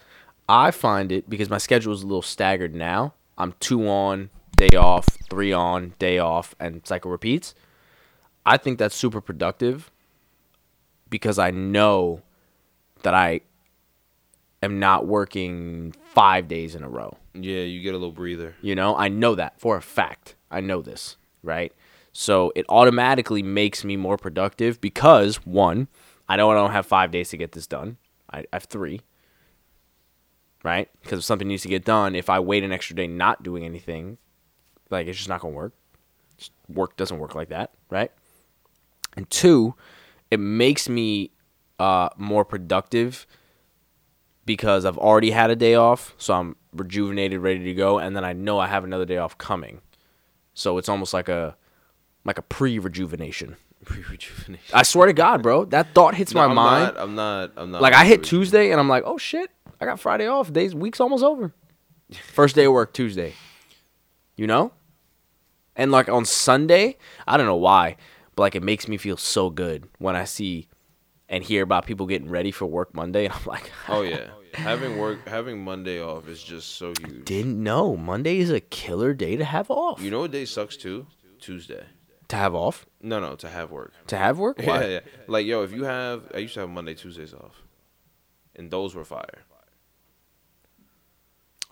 [0.48, 3.14] I find it because my schedule is a little staggered now.
[3.38, 7.54] I'm two on, day off, three on, day off, and cycle repeats.
[8.44, 9.90] I think that's super productive
[11.08, 12.22] because I know
[13.02, 13.40] that I
[14.62, 17.16] am not working five days in a row.
[17.34, 18.54] Yeah, you get a little breather.
[18.60, 20.34] You know, I know that for a fact.
[20.50, 21.72] I know this, right?
[22.12, 25.88] So it automatically makes me more productive because one,
[26.32, 27.98] I know I don't have five days to get this done.
[28.32, 29.02] I, I have three,
[30.64, 30.88] right?
[31.02, 33.66] Because if something needs to get done, if I wait an extra day not doing
[33.66, 34.16] anything,
[34.88, 35.74] like it's just not gonna work.
[36.38, 38.10] Just work doesn't work like that, right?
[39.14, 39.74] And two,
[40.30, 41.32] it makes me
[41.78, 43.26] uh, more productive
[44.46, 48.24] because I've already had a day off, so I'm rejuvenated, ready to go, and then
[48.24, 49.82] I know I have another day off coming.
[50.54, 51.58] So it's almost like a
[52.24, 53.56] like a pre-rejuvenation.
[53.84, 54.74] Pre-rejuvenation.
[54.74, 56.94] I swear to God, bro, that thought hits my I'm mind.
[56.94, 57.52] Not, I'm not.
[57.56, 57.82] I'm not.
[57.82, 60.52] like I hit Tuesday and I'm like, oh shit, I got Friday off.
[60.52, 61.52] Days week's almost over.
[62.12, 63.34] First day of work Tuesday.
[64.36, 64.72] You know?
[65.74, 67.96] And like on Sunday, I don't know why,
[68.36, 70.68] but like it makes me feel so good when I see
[71.28, 74.98] and hear about people getting ready for work Monday and I'm like, Oh yeah, having
[74.98, 77.24] work, having Monday off is just so huge.
[77.24, 77.96] didn't know.
[77.96, 80.00] Monday is a killer day to have off.
[80.02, 81.06] You know what day sucks too?
[81.40, 81.84] Tuesday.
[82.32, 82.86] To have off?
[83.02, 83.92] No, no, to have work.
[84.06, 84.58] To have work?
[84.58, 84.80] Why?
[84.84, 85.00] Yeah, yeah.
[85.28, 87.62] Like yo, if you have, I used to have Monday, Tuesdays off,
[88.56, 89.44] and those were fire.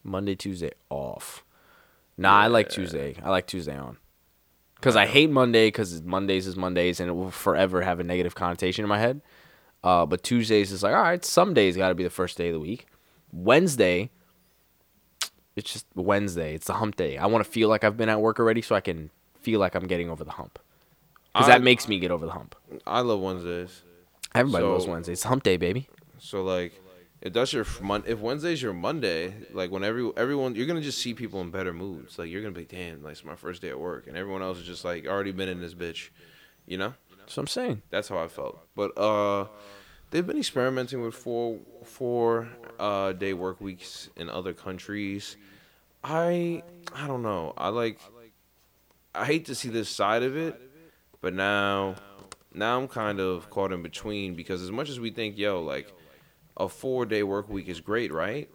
[0.04, 1.44] Monday, Tuesday off.
[2.18, 3.16] Nah, I like Tuesday.
[3.22, 3.96] I like Tuesday on.
[4.74, 8.34] Because I hate Monday because Mondays is Mondays and it will forever have a negative
[8.34, 9.20] connotation in my head.
[9.82, 12.48] Uh, but Tuesdays is like, all right, some days got to be the first day
[12.48, 12.86] of the week.
[13.32, 14.10] Wednesday,
[15.56, 16.54] it's just Wednesday.
[16.54, 17.16] It's the hump day.
[17.18, 19.74] I want to feel like I've been at work already so I can feel like
[19.74, 20.58] I'm getting over the hump.
[21.32, 22.56] Because that makes me get over the hump.
[22.86, 23.82] I love Wednesdays.
[24.34, 25.18] Everybody loves Wednesdays.
[25.18, 25.88] It's hump day, baby.
[26.18, 26.72] So like,
[27.20, 30.98] if that's your mon- if Wednesday's your Monday, like when every everyone you're gonna just
[30.98, 32.18] see people in better moods.
[32.18, 34.58] Like you're gonna be damn, like it's my first day at work, and everyone else
[34.58, 36.08] is just like already been in this bitch,
[36.66, 36.94] you know.
[37.18, 37.82] That's what I'm saying.
[37.90, 38.58] That's how I felt.
[38.74, 39.46] But uh,
[40.10, 42.48] they've been experimenting with four four
[42.78, 45.36] uh day work weeks in other countries.
[46.02, 47.54] I I don't know.
[47.56, 48.00] I like.
[49.14, 50.60] I hate to see this side of it,
[51.20, 51.96] but now
[52.52, 55.92] now I'm kind of caught in between because as much as we think, yo, like
[56.56, 58.50] a four day work week is great, right?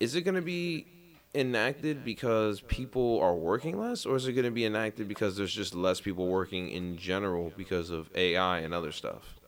[0.00, 0.86] Is it gonna be
[1.34, 5.54] enacted because people are working less, or is it going to be enacted because there's
[5.54, 9.38] just less people working in general because of AI and other stuff?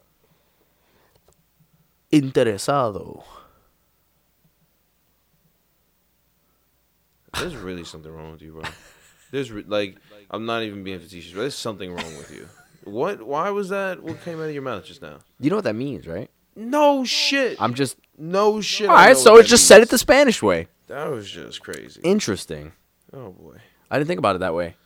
[2.13, 3.25] Interesado.
[7.39, 8.63] There's really something wrong with you, bro.
[9.31, 9.97] There's like,
[10.31, 12.49] I'm not even being facetious, but there's something wrong with you.
[12.85, 13.23] What?
[13.23, 14.03] Why was that?
[14.03, 15.19] What came out of your mouth just now?
[15.39, 16.31] You know what that means, right?
[16.57, 17.61] No shit.
[17.61, 17.99] I'm just.
[18.17, 18.89] no shit.
[18.89, 20.67] All right, so it just said it the Spanish way.
[20.87, 22.01] That was just crazy.
[22.03, 22.73] Interesting.
[23.13, 23.59] Oh boy.
[23.91, 24.77] I didn't think about it that way.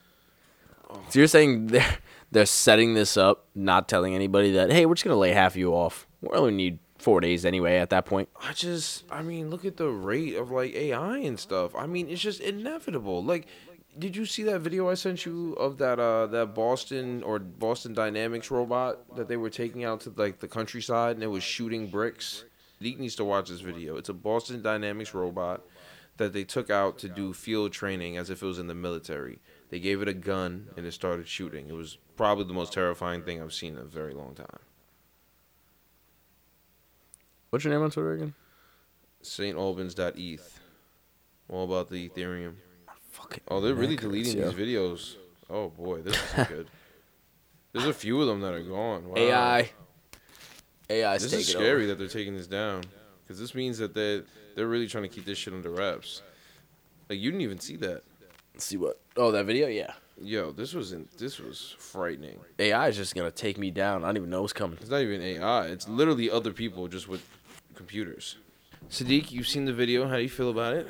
[0.91, 1.01] Oh.
[1.09, 1.99] So you're saying they're
[2.33, 5.57] they're setting this up, not telling anybody that hey, we're just gonna lay half of
[5.57, 6.07] you off.
[6.21, 7.77] We only need four days anyway.
[7.79, 11.39] At that point, I just, I mean, look at the rate of like AI and
[11.39, 11.75] stuff.
[11.77, 13.23] I mean, it's just inevitable.
[13.23, 13.47] Like,
[13.99, 17.95] did you see that video I sent you of that uh that Boston or Boston
[17.95, 21.89] Dynamics robot that they were taking out to like the countryside and it was shooting
[21.89, 22.45] bricks?
[22.81, 23.97] Deke needs to watch this video.
[23.97, 25.63] It's a Boston Dynamics robot
[26.17, 29.41] that they took out to do field training as if it was in the military.
[29.71, 31.69] They gave it a gun and it started shooting.
[31.69, 34.47] It was probably the most terrifying thing I've seen in a very long time.
[37.51, 38.35] what's your name on Twitter again?
[39.23, 39.57] St.
[39.57, 40.61] Albans.eth.
[41.49, 42.57] All about the Ethereum.
[43.25, 43.45] Fucking.
[43.49, 45.17] Oh, they're really neck deleting hurts, these videos.
[45.51, 46.69] Oh boy, this is good.
[47.73, 49.09] There's a few of them that are gone.
[49.09, 49.17] Wow.
[49.17, 49.71] AI.
[50.91, 51.19] AI.
[51.19, 52.83] This is scary that they're taking this down
[53.25, 54.23] because this means that they
[54.55, 56.23] they're really trying to keep this shit under wraps.
[57.09, 58.03] Like you didn't even see that.
[58.53, 59.01] Let's see what?
[59.17, 59.67] Oh, that video.
[59.69, 59.93] Yeah.
[60.21, 62.39] Yo, this was in, this was frightening.
[62.61, 64.05] AI is just gonna take me down.
[64.05, 64.79] I don't even know what's coming.
[64.81, 65.67] It's not even AI.
[65.67, 67.27] It's literally other people just with
[67.75, 68.37] computers.
[68.91, 70.07] Sadiq, you've seen the video.
[70.07, 70.87] How do you feel about it?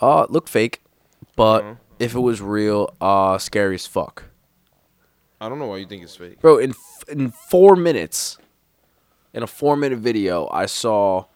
[0.00, 0.82] Uh, it looked fake,
[1.36, 1.74] but Uh-huh.
[1.98, 4.24] if it was real, uh, scary as fuck,
[5.40, 6.40] I don't know why you think it's fake.
[6.40, 6.58] bro.
[6.58, 8.38] In f- in four minutes,
[9.32, 11.26] in a four minute video, I saw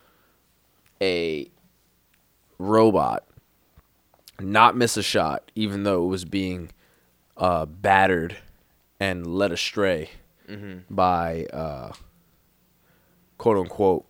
[1.02, 1.50] a
[2.58, 3.24] robot
[4.40, 6.70] not miss a shot, even though it was being
[7.36, 8.36] uh, battered
[9.00, 10.10] and led astray
[10.88, 11.92] by uh,
[13.36, 14.06] quote unquote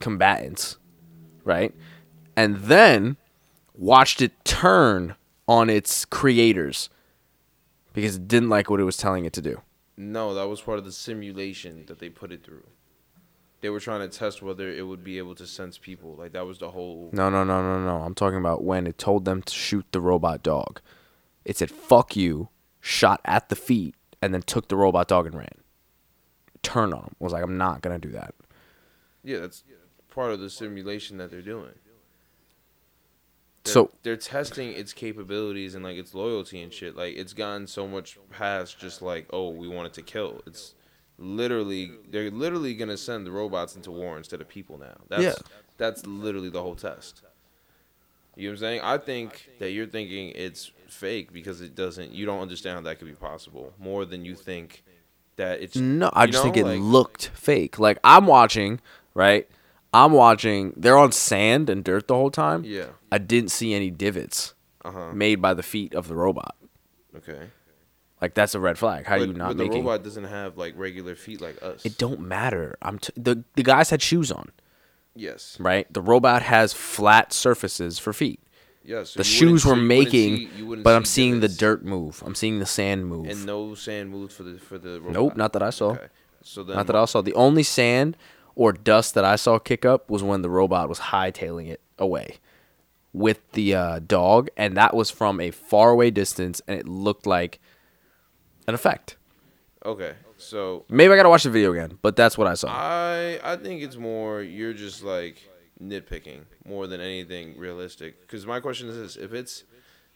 [0.00, 0.76] combatants,
[1.44, 1.72] right?
[2.36, 3.16] And then
[3.82, 5.16] watched it turn
[5.48, 6.88] on its creators
[7.92, 9.60] because it didn't like what it was telling it to do.
[9.96, 12.62] No, that was part of the simulation that they put it through.
[13.60, 16.14] They were trying to test whether it would be able to sense people.
[16.16, 17.10] Like that was the whole.
[17.12, 18.02] No, no, no, no, no.
[18.02, 20.80] I'm talking about when it told them to shoot the robot dog.
[21.44, 22.48] It said "fuck you,"
[22.80, 25.60] shot at the feet, and then took the robot dog and ran.
[26.62, 27.16] Turned on him.
[27.20, 28.34] Was like, I'm not gonna do that.
[29.22, 29.62] Yeah, that's
[30.10, 31.74] part of the simulation that they're doing.
[33.64, 36.96] They're, So- they're testing its capabilities and like its loyalty and shit.
[36.96, 40.40] Like it's gotten so much past just like, oh, we want it to kill.
[40.46, 40.74] It's
[41.18, 44.96] literally they're literally gonna send the robots into war instead of people now.
[45.08, 45.34] That's Yeah.
[45.78, 47.22] that's literally the whole test.
[48.34, 48.80] You know what I'm saying?
[48.82, 52.12] I think that you're thinking it's fake because it doesn't.
[52.12, 54.82] You don't understand how that could be possible more than you think
[55.36, 55.76] that it's.
[55.76, 57.78] No, I just know, think it like- looked fake.
[57.78, 58.80] Like I'm watching,
[59.14, 59.46] right?
[59.94, 60.72] I'm watching.
[60.76, 62.64] They're on sand and dirt the whole time.
[62.64, 62.86] Yeah.
[63.10, 65.12] I didn't see any divots Uh huh.
[65.12, 66.56] made by the feet of the robot.
[67.16, 67.48] Okay.
[68.20, 69.04] Like that's a red flag.
[69.06, 69.84] How but, are you not but the making?
[69.84, 71.84] robot doesn't have like regular feet like us.
[71.84, 72.76] It don't matter.
[72.80, 74.50] I'm t- the the guys had shoes on,
[75.14, 75.56] yes.
[75.60, 75.92] right?
[75.92, 78.40] The robot has flat surfaces for feet.
[78.84, 79.10] Yes.
[79.10, 82.22] so The shoes were see- you making, see- but I'm see seeing the dirt move.
[82.24, 83.28] I'm seeing the sand move.
[83.28, 85.12] and no sand moved for the for the robot.
[85.12, 85.90] nope, not that I saw.
[85.90, 86.06] Okay.
[86.44, 87.22] So then Not that I saw.
[87.22, 88.16] The only sand
[88.54, 92.36] or dust that I saw kick up was when the robot was hightailing it away
[93.12, 97.60] with the uh, dog, and that was from a faraway distance, and it looked like
[98.66, 99.16] an effect.
[99.84, 100.14] Okay.
[100.36, 102.68] So Maybe I gotta watch the video again, but that's what I saw.
[102.70, 105.38] I I think it's more you're just like
[105.82, 108.20] nitpicking more than anything realistic.
[108.20, 109.64] Because my question is this: if it's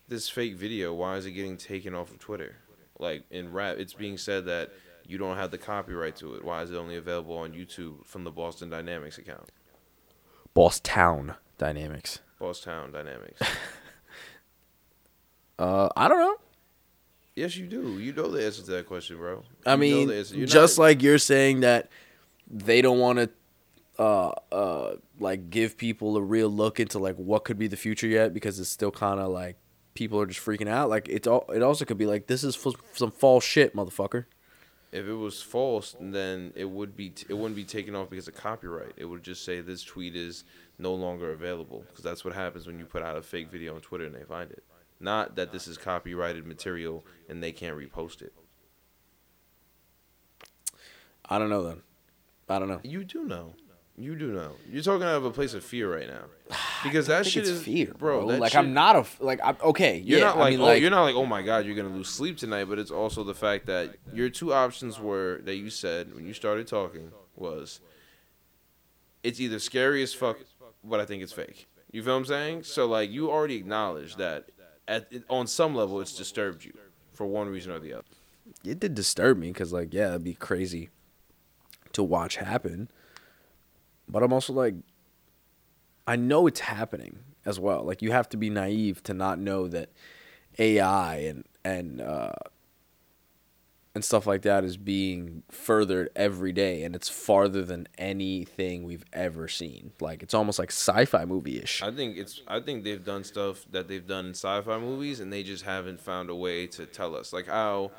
[0.09, 2.57] this fake video, why is it getting taken off of Twitter?
[2.99, 4.73] Like in rap, it's being said that
[5.09, 6.45] you don't have the copyright to it.
[6.45, 9.51] Why is it only available on YouTube from the Boston Dynamics account?
[10.55, 12.21] Boss Town Dynamics.
[12.39, 13.41] Boss Town Dynamics.
[15.59, 16.37] Uh, I don't know.
[17.35, 17.99] yes, you do.
[17.99, 19.43] You know the answer to that question, bro.
[19.65, 20.37] I You mean, the answer.
[20.37, 21.89] You're just not- like you're saying that
[22.47, 23.31] they don't want to,
[23.99, 28.07] uh, uh, like give people a real look into like what could be the future
[28.07, 29.57] yet because it's still kind of like
[29.95, 30.91] people are just freaking out.
[30.91, 31.47] Like it's all.
[31.55, 34.27] It also could be like this is f- some false shit, motherfucker.
[34.97, 38.35] If it was false, then it would be it wouldn't be taken off because of
[38.35, 38.95] copyright.
[38.97, 40.45] It would just say this tweet is
[40.79, 43.83] no longer available because that's what happens when you put out a fake video on
[43.83, 44.65] Twitter and they find it.
[44.99, 48.33] Not that this is copyrighted material and they can't repost it.
[51.29, 51.83] I don't know then.
[52.49, 52.81] I don't know.
[52.83, 53.53] You do know.
[53.99, 54.53] You do know.
[54.71, 56.25] You're talking out of a place of fear right now,
[56.83, 58.27] because that shit it's is fear, bro.
[58.27, 59.99] like shit- I'm not a f- like I'm okay.
[59.99, 61.75] You're yeah, not like, I mean, oh, like you're not like, oh my god, you're
[61.75, 62.65] gonna lose sleep tonight.
[62.65, 66.35] But it's also the fact that your two options were that you said when you
[66.35, 67.81] started talking was,
[69.23, 70.39] it's either scary as fuck,
[70.85, 71.67] but I think it's fake.
[71.91, 72.63] You feel what I'm saying?
[72.65, 74.51] So like, you already acknowledged that
[74.87, 76.75] at on some level it's disturbed you
[77.15, 78.05] for one reason or the other.
[78.63, 80.91] it did disturb me because like yeah, it'd be crazy
[81.95, 82.91] to watch happen.
[84.09, 84.75] But I'm also like,
[86.07, 87.83] I know it's happening as well.
[87.85, 89.91] Like you have to be naive to not know that
[90.59, 92.33] AI and and uh,
[93.95, 99.05] and stuff like that is being furthered every day, and it's farther than anything we've
[99.13, 99.93] ever seen.
[100.01, 101.83] Like it's almost like sci-fi movie ish.
[101.83, 102.43] I think it's.
[102.47, 106.01] I think they've done stuff that they've done in sci-fi movies, and they just haven't
[106.01, 107.33] found a way to tell us.
[107.33, 107.91] Like how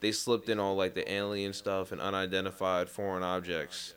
[0.00, 3.94] they slipped in all like the alien stuff and unidentified foreign objects.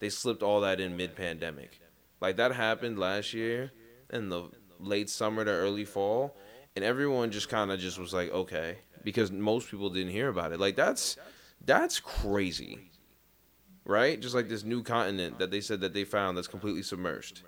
[0.00, 1.80] They slipped all that in mid-pandemic.
[2.20, 3.72] Like that happened last year
[4.10, 6.36] in the late summer to early fall,
[6.76, 10.52] and everyone just kind of just was like, okay, because most people didn't hear about
[10.52, 10.60] it.
[10.60, 11.16] Like that's
[11.64, 12.90] that's crazy,
[13.84, 14.20] right?
[14.20, 17.42] Just like this new continent that they said that they found that's completely submerged.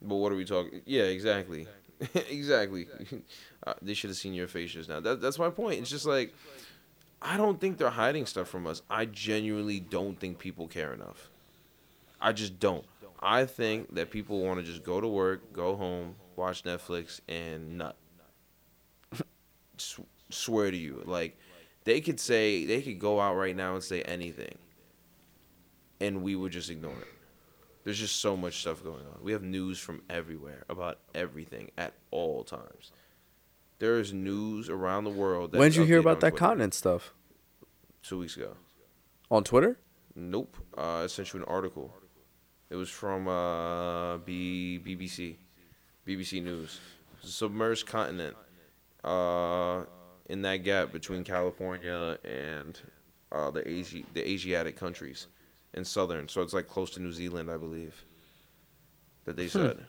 [0.00, 0.82] But what are we talking?
[0.84, 1.66] Yeah, exactly,
[2.30, 2.88] exactly.
[3.64, 4.98] Uh, they should have seen your face just now.
[4.98, 5.78] That, that's my point.
[5.78, 6.34] It's just like
[7.22, 8.82] I don't think they're hiding stuff from us.
[8.90, 11.30] I genuinely don't think people care enough.
[12.22, 12.84] I just don't.
[13.20, 17.78] I think that people want to just go to work, go home, watch Netflix, and
[17.78, 17.96] nut.
[19.78, 21.36] S- swear to you, like
[21.84, 24.56] they could say they could go out right now and say anything,
[26.00, 27.08] and we would just ignore it.
[27.84, 29.18] There's just so much stuff going on.
[29.22, 32.92] We have news from everywhere about everything at all times.
[33.80, 35.52] There is news around the world.
[35.56, 36.44] When did you hear about that Twitter.
[36.46, 37.12] continent stuff
[38.04, 38.54] Two weeks ago.
[39.30, 39.78] on Twitter?
[40.14, 40.56] Nope.
[40.78, 41.92] Uh, I sent you an article.
[42.72, 45.36] It was from uh, B- BBC,
[46.08, 46.80] BBC News.
[47.22, 48.34] Submerged continent.
[49.04, 49.82] Uh,
[50.30, 52.80] in that gap between California and
[53.30, 55.26] uh, the Asi- the Asiatic countries,
[55.74, 56.28] in southern.
[56.28, 58.06] So it's like close to New Zealand, I believe.
[59.26, 59.84] That they said.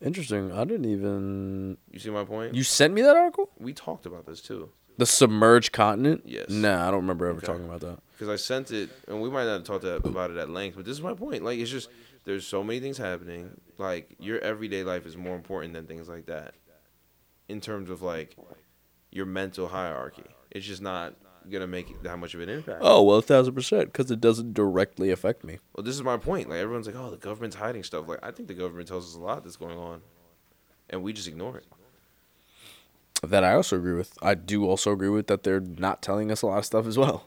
[0.00, 0.52] Interesting.
[0.52, 1.76] I didn't even.
[1.90, 2.54] You see my point?
[2.54, 3.50] You sent me that article?
[3.58, 4.70] we talked about this too.
[4.96, 6.22] The submerged continent?
[6.24, 6.48] Yes.
[6.48, 7.46] Nah, I don't remember ever Okay.
[7.46, 7.98] talking about that.
[8.22, 10.84] Because I sent it, and we might not have talked about it at length, but
[10.84, 11.42] this is my point.
[11.42, 11.88] Like, it's just
[12.22, 13.50] there's so many things happening.
[13.78, 16.54] Like, your everyday life is more important than things like that,
[17.48, 18.36] in terms of like
[19.10, 20.22] your mental hierarchy.
[20.52, 21.14] It's just not
[21.50, 22.78] gonna make that much of an impact.
[22.80, 25.58] Oh well, a thousand percent, because it doesn't directly affect me.
[25.74, 26.48] Well, this is my point.
[26.48, 29.16] Like, everyone's like, "Oh, the government's hiding stuff." Like, I think the government tells us
[29.16, 30.00] a lot that's going on,
[30.90, 31.66] and we just ignore it.
[33.24, 34.16] That I also agree with.
[34.22, 36.96] I do also agree with that they're not telling us a lot of stuff as
[36.96, 37.26] well.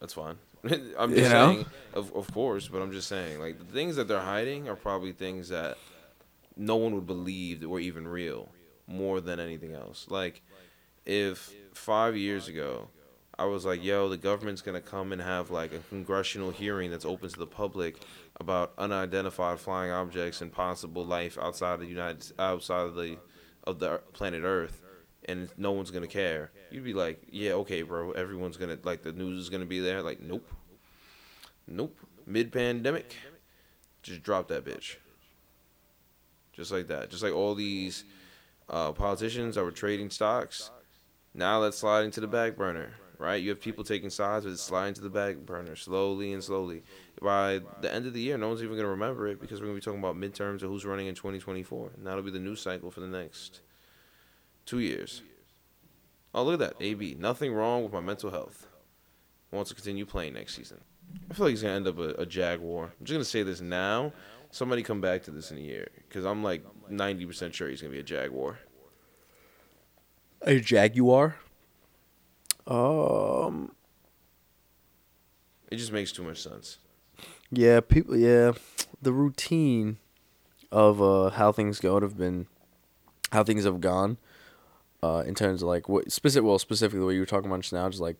[0.00, 0.36] That's fine.
[0.98, 1.52] I'm You just know?
[1.52, 4.76] saying, of of course, but I'm just saying, like the things that they're hiding are
[4.76, 5.76] probably things that
[6.56, 8.48] no one would believe that were even real,
[8.86, 10.06] more than anything else.
[10.08, 10.42] Like,
[11.06, 12.88] if five years ago,
[13.38, 17.04] I was like, "Yo, the government's gonna come and have like a congressional hearing that's
[17.04, 17.96] open to the public
[18.40, 23.16] about unidentified flying objects and possible life outside of the United outside of the
[23.64, 24.82] of the planet Earth."
[25.24, 26.50] and no one's gonna care.
[26.70, 28.12] You'd be like, yeah, okay, bro.
[28.12, 30.02] Everyone's gonna like the news is gonna be there.
[30.02, 30.48] Like, nope,
[31.66, 31.96] nope.
[32.26, 33.14] Mid pandemic,
[34.02, 34.96] just drop that bitch.
[36.52, 37.10] Just like that.
[37.10, 38.04] Just like all these
[38.68, 40.70] uh, politicians that were trading stocks.
[41.34, 43.40] Now that's sliding to the back burner, right?
[43.40, 46.82] You have people taking sides, but it's sliding to the back burner slowly and slowly.
[47.22, 49.78] By the end of the year, no one's even gonna remember it because we're gonna
[49.78, 52.90] be talking about midterms or who's running in 2024, and that'll be the news cycle
[52.90, 53.60] for the next
[54.66, 55.22] two years.
[56.34, 56.84] Oh, look at that.
[56.84, 57.16] AB.
[57.18, 58.66] Nothing wrong with my mental health.
[59.50, 60.80] Wants to continue playing next season.
[61.30, 62.84] I feel like he's going to end up a, a Jaguar.
[62.84, 64.12] I'm just going to say this now.
[64.50, 65.88] Somebody come back to this in a year.
[66.08, 68.58] Because I'm like 90% sure he's going to be a Jaguar.
[70.42, 71.36] A jaguar.
[72.66, 73.72] Um.
[75.70, 76.78] It just makes too much sense.
[77.50, 78.16] Yeah, people.
[78.16, 78.52] Yeah,
[79.00, 79.98] the routine
[80.70, 82.46] of uh how things go have been,
[83.32, 84.18] how things have gone,
[85.02, 86.46] uh, in terms of like what specific.
[86.46, 88.18] Well, specifically what you were talking about just now, just like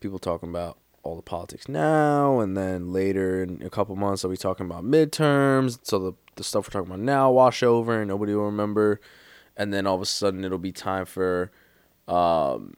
[0.00, 4.30] people talking about all the politics now, and then later in a couple months they'll
[4.30, 5.78] be talking about midterms.
[5.82, 9.00] So the the stuff we're talking about now wash over, and nobody will remember,
[9.56, 11.50] and then all of a sudden it'll be time for,
[12.06, 12.74] um,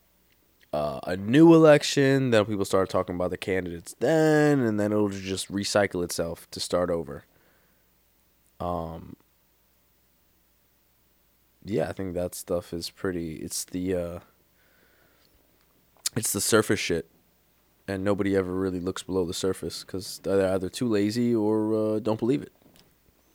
[0.73, 2.31] uh, a new election.
[2.31, 6.61] Then people start talking about the candidates then, and then it'll just recycle itself to
[6.61, 7.25] start over.
[8.61, 9.17] Um.
[11.65, 13.37] Yeah, I think that stuff is pretty.
[13.37, 14.19] It's the uh.
[16.17, 17.09] It's the surface shit.
[17.87, 21.99] and nobody ever really looks below the surface because they're either too lazy or uh,
[22.01, 22.53] don't believe it.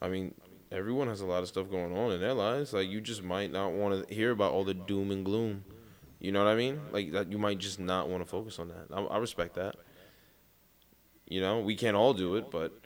[0.00, 0.34] I mean,
[0.70, 2.72] everyone has a lot of stuff going on in their lives.
[2.72, 5.64] Like you just might not want to hear about all the doom and gloom.
[6.20, 6.80] You know what I mean?
[6.92, 8.86] Like that, you might just not want to focus on that.
[8.92, 9.76] I, I respect that.
[11.28, 12.83] You know, we can't all do it, but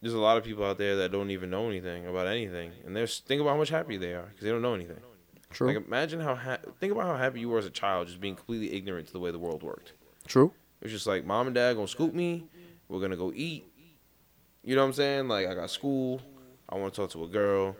[0.00, 2.94] there's a lot of people out there that don't even know anything about anything, and
[2.94, 5.00] they're think about how much happy they are because they don't know anything.
[5.50, 5.68] True.
[5.68, 8.36] Like imagine how ha- think about how happy you were as a child, just being
[8.36, 9.92] completely ignorant to the way the world worked.
[10.26, 10.52] True.
[10.80, 12.44] It was just like mom and dad gonna scoop me.
[12.88, 13.64] We're gonna go eat.
[14.62, 15.28] You know what I'm saying?
[15.28, 16.20] Like I got school.
[16.68, 17.74] I want to talk to a girl.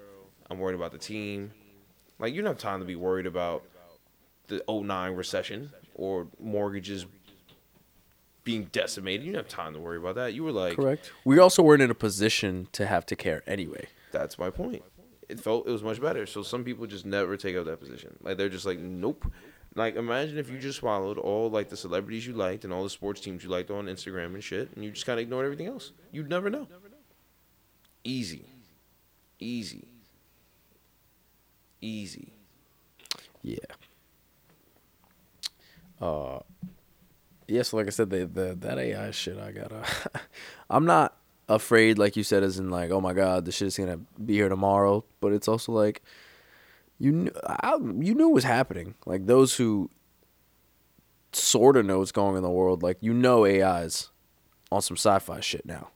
[0.51, 1.53] I'm worried about the team.
[2.19, 3.65] Like you don't have time to be worried about
[4.49, 7.05] the 09 recession or mortgages
[8.49, 9.27] being decimated.
[9.27, 10.33] You don't have time to worry about that.
[10.33, 11.13] You were like, Correct.
[11.23, 13.89] We also weren't in a position to have to care anyway.
[14.11, 14.83] that's my point.
[15.29, 16.25] It felt it was much better.
[16.25, 18.17] So some people just never take up that position.
[18.23, 19.31] Like they're just like, nope.
[19.75, 22.89] Like imagine if you just swallowed all like the celebrities you liked and all the
[22.89, 25.67] sports teams you liked on Instagram and shit, and you just kind of ignored everything
[25.67, 25.93] else.
[26.11, 26.67] You'd never know.
[28.03, 28.47] Easy,
[29.39, 29.85] easy,
[31.83, 32.33] easy.
[33.43, 33.59] Yeah.
[36.01, 36.39] Uh,
[37.49, 37.63] yeah.
[37.63, 39.85] So like I said, the, the that AI shit, I gotta.
[40.71, 41.17] I'm not
[41.49, 44.35] afraid, like you said, as in like, oh my god, the shit is gonna be
[44.35, 45.05] here tomorrow.
[45.21, 46.03] But it's also like,
[46.99, 48.95] you knew, I, you knew it was happening.
[49.07, 49.91] Like those who
[51.33, 54.11] sort of know what's going on in the world, like you know, AI's
[54.71, 55.89] on some sci-fi shit now.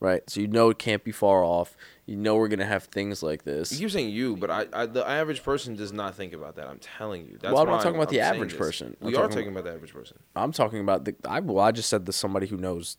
[0.00, 1.76] Right, so you know it can't be far off.
[2.10, 3.78] You know we're gonna have things like this.
[3.80, 6.66] You're saying you, but I, I, the average person does not think about that.
[6.66, 7.38] I'm telling you.
[7.40, 8.58] That's Well, I'm not talking about the average this.
[8.58, 8.96] person.
[9.00, 10.18] I'm We are talking talking about the average person.
[10.34, 11.14] I'm talking about the.
[11.24, 12.96] I well, I just said to somebody who knows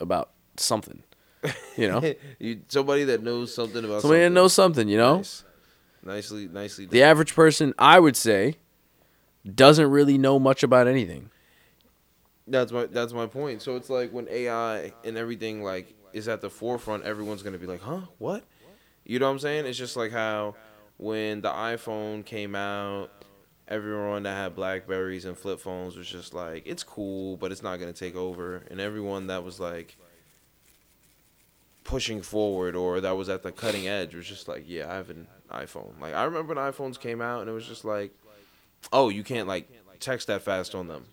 [0.00, 1.04] about something.
[1.76, 4.88] You know, you, somebody that knows something about somebody that knows something.
[4.88, 5.44] You know, Nice.
[6.02, 6.86] Nicely, nicely.
[6.86, 8.56] the average person, I would say,
[9.48, 11.30] doesn't really know much about anything.
[12.48, 13.62] That's my that's my point.
[13.62, 17.66] So it's like when AI and everything like is at the forefront, everyone's gonna be
[17.66, 18.02] like, "Huh?
[18.18, 18.44] What?"
[19.04, 19.66] You know what I'm saying?
[19.66, 20.54] It's just like how
[20.96, 23.10] when the iPhone came out,
[23.66, 27.78] everyone that had Blackberries and flip phones was just like, "It's cool, but it's not
[27.80, 29.96] gonna take over." And everyone that was like
[31.84, 35.10] pushing forward or that was at the cutting edge was just like, "Yeah, I have
[35.10, 38.14] an iPhone." Like I remember when iPhones came out and it was just like,
[38.92, 41.06] "Oh, you can't like text that fast on them."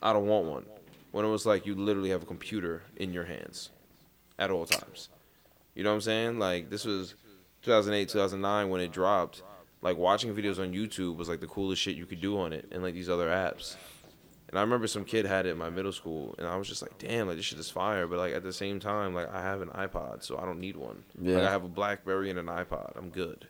[0.00, 0.66] I don't want one.
[1.10, 3.70] When it was like you literally have a computer in your hands
[4.38, 5.08] at all times.
[5.74, 6.38] You know what I'm saying?
[6.38, 7.14] Like this was
[7.62, 9.42] 2008, 2009 when it dropped.
[9.80, 12.68] Like watching videos on YouTube was like the coolest shit you could do on it
[12.72, 13.76] and like these other apps.
[14.48, 16.82] And I remember some kid had it in my middle school and I was just
[16.82, 18.06] like, damn, like this shit is fire.
[18.06, 20.76] But like at the same time, like I have an iPod, so I don't need
[20.76, 21.04] one.
[21.16, 21.48] Like Yeah.
[21.48, 22.96] I have a Blackberry and an iPod.
[22.96, 23.46] I'm good.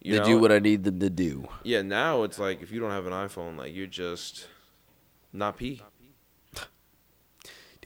[0.00, 0.26] You they know?
[0.26, 1.48] do what I need them to do.
[1.64, 4.46] Yeah, now it's like if you don't have an iPhone, like you're just
[5.32, 5.82] not P.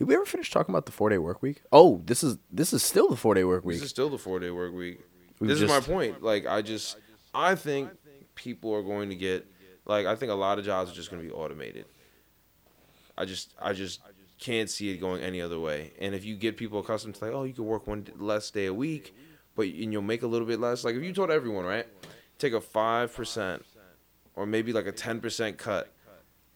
[0.03, 1.61] Did we ever finish talking about the four day work week?
[1.71, 3.77] Oh, this is this is still the four day work week.
[3.77, 4.99] This is still the four day work week.
[5.39, 6.21] We this is my point.
[6.21, 6.97] Like I just
[7.33, 7.89] I think
[8.35, 9.47] people are going to get
[9.85, 11.85] like I think a lot of jobs are just going to be automated.
[13.17, 14.01] I just I just
[14.39, 15.93] can't see it going any other way.
[16.01, 18.65] And if you get people accustomed to like, oh, you can work one less day
[18.65, 19.15] a week,
[19.55, 20.83] but and you'll make a little bit less.
[20.83, 21.87] Like if you told everyone, right,
[22.39, 23.63] take a five percent
[24.35, 25.93] or maybe like a ten percent cut,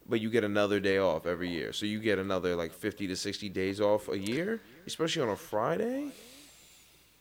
[0.08, 3.16] but you get another day off every year, so you get another like fifty to
[3.16, 6.12] sixty days off a year, especially on a Friday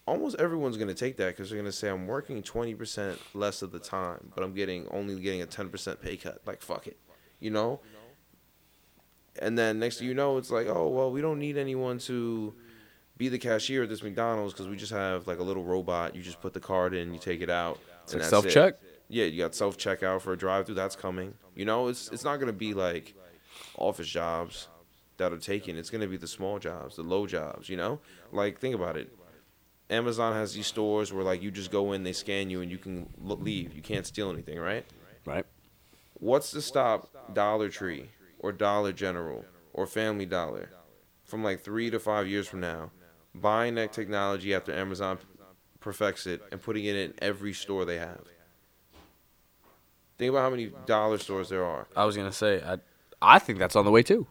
[0.07, 3.72] almost everyone's gonna take that because they're gonna say I'm working twenty percent less of
[3.72, 6.41] the time, but I'm getting only getting a ten percent pay cut.
[6.47, 6.97] Like fuck it,
[7.41, 7.80] you know.
[9.39, 12.55] And then next thing you know, it's like, oh well, we don't need anyone to
[13.16, 16.14] be the cashier at this McDonald's because we just have like a little robot.
[16.14, 17.78] You just put the card in, you take it out.
[18.05, 18.80] It's and like that's it.
[19.09, 20.75] Yeah, you got self checkout for a drive through.
[20.75, 21.35] That's coming.
[21.55, 23.15] You know, it's it's not gonna be like
[23.79, 24.69] office jobs
[25.17, 25.77] that are taken.
[25.77, 27.69] It's gonna be the small jobs, the low jobs.
[27.69, 28.01] You know,
[28.33, 29.13] like think about it.
[29.89, 32.79] Amazon has these stores where like you just go in, they scan you, and you
[32.79, 33.75] can leave.
[33.75, 34.85] You can't steal anything, right?
[35.25, 35.47] Right.
[36.15, 40.71] What's to stop Dollar Tree or Dollar General or Family Dollar
[41.25, 42.91] from like three to five years from now
[43.35, 45.19] buying that technology after Amazon
[45.81, 48.25] perfects it and putting it in every store they have?
[50.19, 51.87] Think about how many dollar stores there are.
[51.97, 52.79] I was gonna say I
[53.21, 54.27] I think that's on the way too.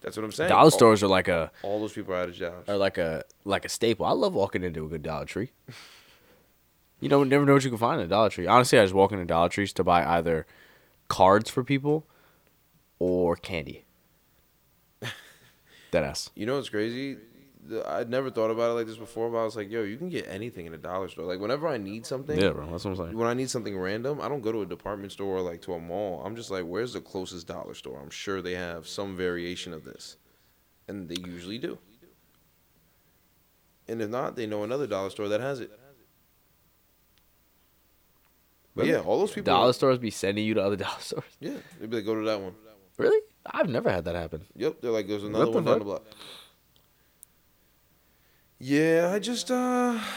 [0.00, 0.50] That's what I'm saying.
[0.50, 2.68] Dollar All- stores are like a All those people are out of jobs.
[2.68, 4.06] are like a like a staple.
[4.06, 5.50] I love walking into a good Dollar Tree.
[6.98, 8.46] You don't never know what you can find in a Dollar Tree.
[8.46, 10.46] Honestly, I just walk into Dollar Trees to buy either
[11.08, 12.06] cards for people
[12.98, 13.84] or candy.
[15.92, 16.30] Deadass.
[16.34, 17.18] You know what's crazy?
[17.86, 20.08] I'd never thought about it like this before, but I was like, yo, you can
[20.08, 21.24] get anything in a dollar store.
[21.24, 22.66] Like whenever I need something, Yeah, bro.
[22.70, 23.18] That's what I'm saying.
[23.18, 25.74] when I need something random, I don't go to a department store or like to
[25.74, 26.22] a mall.
[26.24, 27.98] I'm just like, where's the closest dollar store?
[28.00, 30.16] I'm sure they have some variation of this,
[30.88, 31.78] and they usually do.
[33.88, 35.70] And if not, they know another dollar store that has it.
[38.74, 39.52] But yeah, all those people.
[39.52, 41.24] Dollar stores be sending you to other dollar stores.
[41.40, 42.54] Yeah, they'd be like, go to that one.
[42.98, 43.20] Really?
[43.48, 44.44] I've never had that happen.
[44.56, 46.02] Yep, they're like, there's another What the one down the block.
[48.58, 49.98] Yeah, I just uh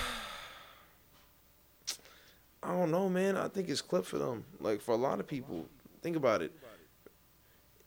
[2.61, 3.37] I don't know, man.
[3.37, 4.43] I think it's clip for them.
[4.59, 5.65] Like for a lot of people,
[6.01, 6.51] think about it.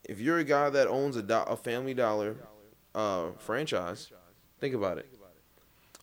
[0.05, 2.37] If you're a guy that owns a, do- a Family Dollar
[2.95, 4.11] uh, franchise,
[4.61, 5.09] think about it.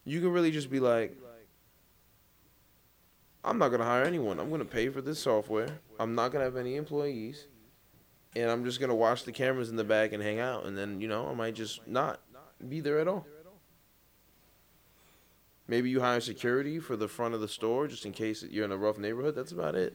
[0.06, 1.18] You can really just be like,
[3.44, 4.40] I'm not gonna hire anyone.
[4.40, 5.68] I'm gonna pay for this software.
[6.00, 7.48] I'm not gonna have any employees,
[8.36, 10.66] and I'm just gonna watch the cameras in the back and hang out.
[10.66, 12.22] And then you know, I might just not
[12.70, 13.26] be there at all.
[15.70, 18.72] Maybe you hire security for the front of the store just in case you're in
[18.72, 19.36] a rough neighborhood.
[19.36, 19.94] That's about it.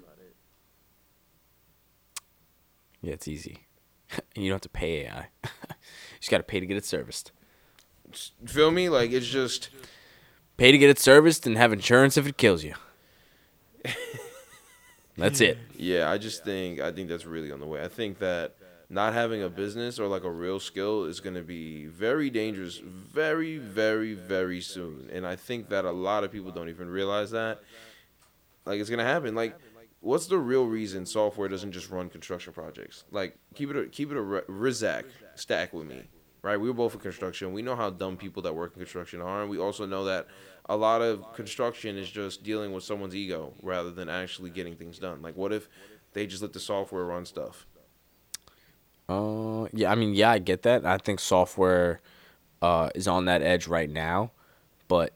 [3.02, 3.66] Yeah, it's easy.
[4.12, 5.28] and you don't have to pay AI.
[5.44, 5.50] you
[6.20, 7.32] just got to pay to get it serviced.
[8.46, 8.88] Feel me?
[8.88, 9.70] Like it's just
[10.56, 12.74] Pay to get it serviced and have insurance if it kills you.
[15.16, 15.58] That's it.
[15.76, 17.84] Yeah, I just think I think that's really on the way.
[17.84, 18.56] I think that
[18.95, 22.78] not having a business or like a real skill is going to be very dangerous
[22.78, 25.11] very very very soon.
[25.12, 27.61] And I think that a lot of people don't even realize that
[28.64, 29.34] like it's going to happen.
[29.34, 29.59] Like
[30.01, 33.05] what's the real reason software doesn't just run construction projects?
[33.11, 36.05] Like keep it a, keep it a Rizak stack with me.
[36.42, 36.61] Right?
[36.61, 37.55] We were both in construction.
[37.55, 40.26] We know how dumb people that work in construction are, and we also know that
[40.68, 44.99] a lot of construction is just dealing with someone's ego rather than actually getting things
[44.99, 45.22] done.
[45.22, 45.70] Like, what if
[46.12, 47.66] they just let the software run stuff?
[49.09, 50.84] Uh, yeah, I mean, yeah, I get that.
[50.86, 52.00] I think software
[52.62, 54.32] uh, is on that edge right now,
[54.88, 55.12] but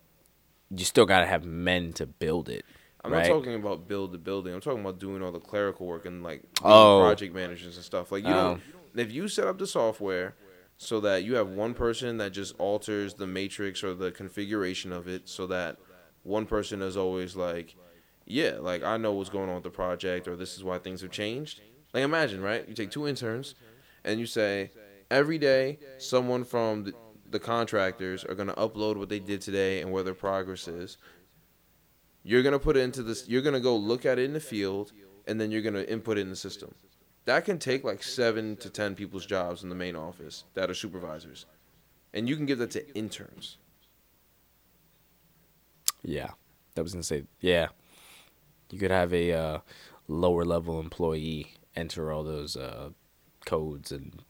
[0.70, 2.64] you still got to have men to build it.
[3.04, 3.28] I'm right?
[3.28, 4.52] not talking about build the building.
[4.52, 7.00] I'm talking about doing all the clerical work and like Oh.
[7.00, 8.12] project managers and stuff.
[8.12, 8.58] Like you Oh.
[8.58, 8.62] don't.
[8.94, 10.34] If you set up the software
[10.76, 15.08] so that you have one person that just alters the matrix or the configuration of
[15.08, 15.78] it, so that
[16.24, 17.76] one person is always like,
[18.26, 21.00] yeah, like I know what's going on with the project, or this is why things
[21.00, 21.62] have changed.
[21.94, 22.68] Like imagine, right?
[22.68, 23.54] You take two interns,
[24.04, 24.70] and you say
[25.10, 26.94] every day someone from the,
[27.30, 30.98] the contractors are gonna upload what they did today and where their progress is.
[32.22, 33.28] You're gonna put it into this.
[33.28, 34.92] You're gonna go look at it in the field,
[35.26, 36.74] and then you're gonna input it in the system.
[37.24, 40.74] That can take like seven to ten people's jobs in the main office that are
[40.74, 41.46] supervisors,
[42.12, 43.58] and you can give that to interns.
[46.02, 46.30] Yeah,
[46.74, 47.24] that was gonna say.
[47.40, 47.68] Yeah,
[48.70, 49.58] you could have a uh,
[50.06, 52.90] lower level employee enter all those uh,
[53.48, 54.22] codes and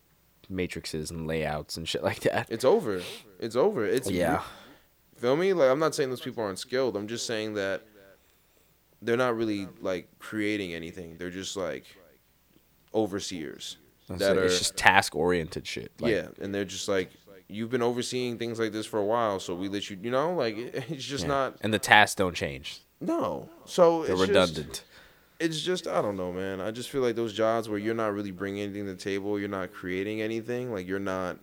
[0.49, 2.47] matrices and layouts and shit like that.
[2.51, 3.03] It's over.
[3.41, 3.85] It's over.
[3.85, 4.43] It's Yeah,
[5.17, 5.53] Feel me?
[5.53, 6.97] Like I'm not saying those people aren't skilled.
[6.97, 7.83] I'm just saying that
[9.03, 11.17] they're not really like creating anything.
[11.19, 11.85] They're just like
[12.95, 13.77] overseers
[14.09, 15.93] That's that are it's just task oriented shit.
[16.01, 17.11] Like, yeah, and they're just like
[17.49, 19.99] you've been overseeing things like this for a while, so we let you.
[20.01, 20.57] You know, like
[20.91, 21.29] it's just yeah.
[21.29, 22.81] not and the tasks don't change.
[23.01, 23.49] no.
[23.65, 24.85] So They're it's just- redundant.
[25.41, 26.61] It's just I don't know, man.
[26.61, 29.39] I just feel like those jobs where you're not really bringing anything to the table,
[29.39, 31.39] you're not creating anything, like you're not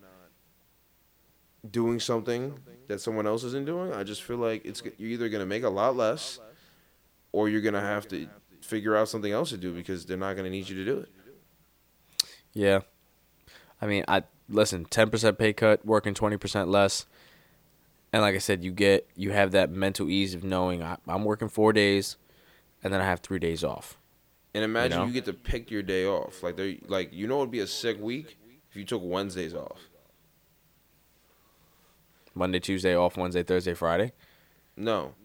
[1.70, 3.94] doing something that someone else isn't doing.
[3.94, 6.40] I just feel like it's you're either gonna make a lot less,
[7.32, 8.28] or you're gonna have to
[8.62, 11.10] figure out something else to do because they're not gonna need you to do it.
[12.54, 12.82] Yeah.
[13.82, 17.06] I mean, I listen, 10% pay cut, working 20% less.
[18.14, 21.26] And like I said, you get you have that mental ease of knowing I, I'm
[21.26, 22.18] working 4 days
[22.86, 23.98] and then I have 3 days off.
[24.54, 25.12] And imagine you, know?
[25.12, 26.42] get to pick your day off.
[26.42, 28.38] Like they like you know it'd be a sick week
[28.70, 29.80] if you took Wednesdays off.
[32.34, 34.14] Monday, Tuesday off, Wednesday, Thursday, Friday.
[34.78, 35.16] No,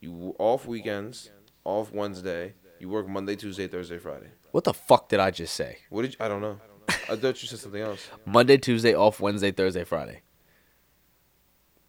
[0.00, 1.30] you off weekends,
[1.62, 2.54] off Wednesday.
[2.80, 4.30] You work Monday, Tuesday, Thursday, Friday.
[4.52, 5.78] What the fuck did I just say?
[5.90, 6.58] What did you, I don't know.
[6.88, 8.08] I thought you said something else.
[8.24, 10.22] Monday, Tuesday off, Wednesday, Thursday, Friday.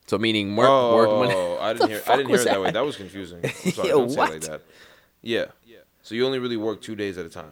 [0.09, 1.35] So meaning work oh, work Monday.
[1.35, 2.01] Oh, I didn't hear.
[2.07, 2.65] I didn't hear it that way.
[2.65, 2.73] that?
[2.73, 3.41] That was confusing.
[3.43, 3.89] I'm sorry.
[3.89, 4.41] Yo, don't say it like what?
[4.41, 4.61] that.
[5.22, 5.45] Yeah.
[6.01, 7.51] So you only really work two days at a time.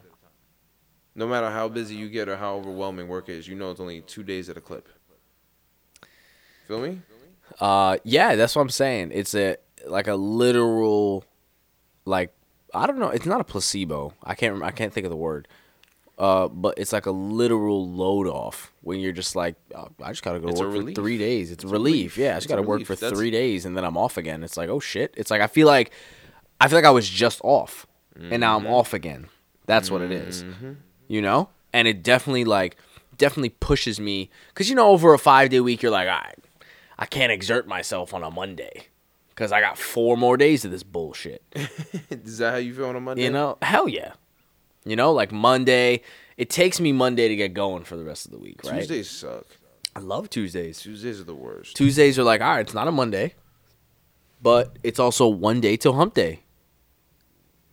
[1.16, 4.02] No matter how busy you get or how overwhelming work is, you know it's only
[4.02, 4.88] two days at a clip.
[6.68, 7.02] Feel me?
[7.60, 9.12] Uh, yeah, that's what I'm saying.
[9.14, 9.58] It's a
[9.88, 11.24] like a literal,
[12.06, 12.34] like
[12.74, 13.10] I don't know.
[13.10, 14.14] It's not a placebo.
[14.24, 14.62] I can't.
[14.62, 15.48] I can't think of the word.
[16.18, 20.24] Uh, but it's like a literal load off when you're just like, oh, I just
[20.24, 21.52] gotta go It's work for three days.
[21.52, 22.18] It's, It's relief.
[22.18, 22.18] relief.
[22.18, 24.44] Yeah, I just gotta work for That's- three days and then I'm off again.
[24.44, 25.14] It's like, oh shit.
[25.16, 25.92] It's like I feel like,
[26.60, 27.86] I feel like I was just off,
[28.16, 28.74] and now I'm Mm-hmm.
[28.74, 29.28] off again.
[29.68, 30.44] That's what it is.
[31.08, 32.78] You know, and it definitely like
[33.18, 36.36] definitely pushes me because you know over a five day week you're like, all right.
[37.00, 38.88] I can't exert myself on a Monday
[39.30, 41.44] because I got four more days of this bullshit.
[42.10, 43.24] Is that how you feel on a Monday?
[43.26, 44.14] You know, hell yeah.
[44.84, 46.02] You know, like Monday,
[46.38, 48.78] it takes me Monday to get going for the rest of the week, right?
[48.80, 49.46] Tuesdays suck.
[49.96, 50.80] I love Tuesdays.
[50.82, 51.76] Tuesdays are the worst.
[51.76, 53.36] Tuesdays are like, all right, it's not a Monday,
[54.42, 56.42] but it's also one day till hump day.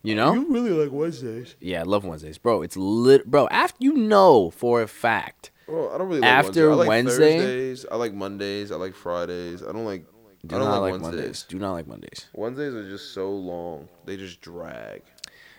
[0.05, 0.33] You uh, know?
[0.33, 1.55] You really like Wednesdays.
[1.59, 2.61] Yeah, I love Wednesdays, bro.
[2.61, 3.47] It's lit, bro.
[3.49, 6.71] After you know for a fact, Well, I don't really like After Wednesdays.
[6.71, 7.85] I like Wednesday- Thursdays.
[7.91, 8.71] I like Mondays.
[8.71, 9.63] I like Fridays.
[9.63, 10.05] I don't like.
[10.45, 11.21] do I don't not like, like Wednesdays.
[11.21, 11.43] Mondays.
[11.43, 12.25] Do not like Mondays.
[12.33, 13.87] Wednesdays are just so long.
[14.05, 15.01] They just drag.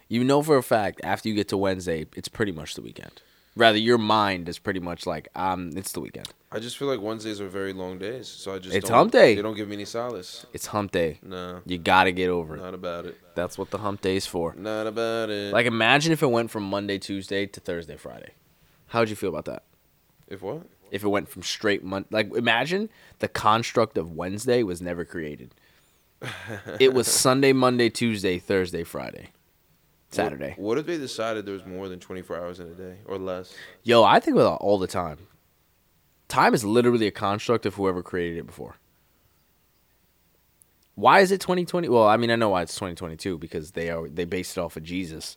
[0.09, 3.23] You know for a fact after you get to Wednesday, it's pretty much the weekend.
[3.57, 6.29] Rather, your mind is pretty much like, um, it's the weekend.
[6.53, 9.35] I just feel like Wednesdays are very long days, so I just It's hump day.
[9.35, 10.45] They don't give me any solace.
[10.53, 11.19] It's hump day.
[11.23, 12.61] No, You gotta get over it.
[12.61, 13.19] not about it.
[13.35, 14.55] That's what the hump day is for.
[14.57, 15.53] Not about it.
[15.55, 18.33] Like, imagine if it went from Monday, Tuesday to Thursday, Friday.
[18.89, 19.65] How would you feel about that?
[20.29, 20.63] if what?
[20.91, 22.89] If it went from straight Monday, like imagine
[23.19, 25.55] the construct of Wednesday was never created.
[26.81, 29.31] it was Sunday, Monday, Tuesday, Thursday, Friday,
[30.17, 30.51] Saturday.
[30.57, 32.97] What, what if they decided there was more than twenty four hours in a day
[33.05, 33.55] or less?
[33.83, 35.19] Yo, I think about all the time.
[36.29, 38.77] Time is literally a construct of whoever created it before.
[40.95, 41.89] Why is it 2020?
[41.89, 44.77] Well, I mean, I know why it's 2022 because they are they based it off
[44.77, 45.37] of Jesus.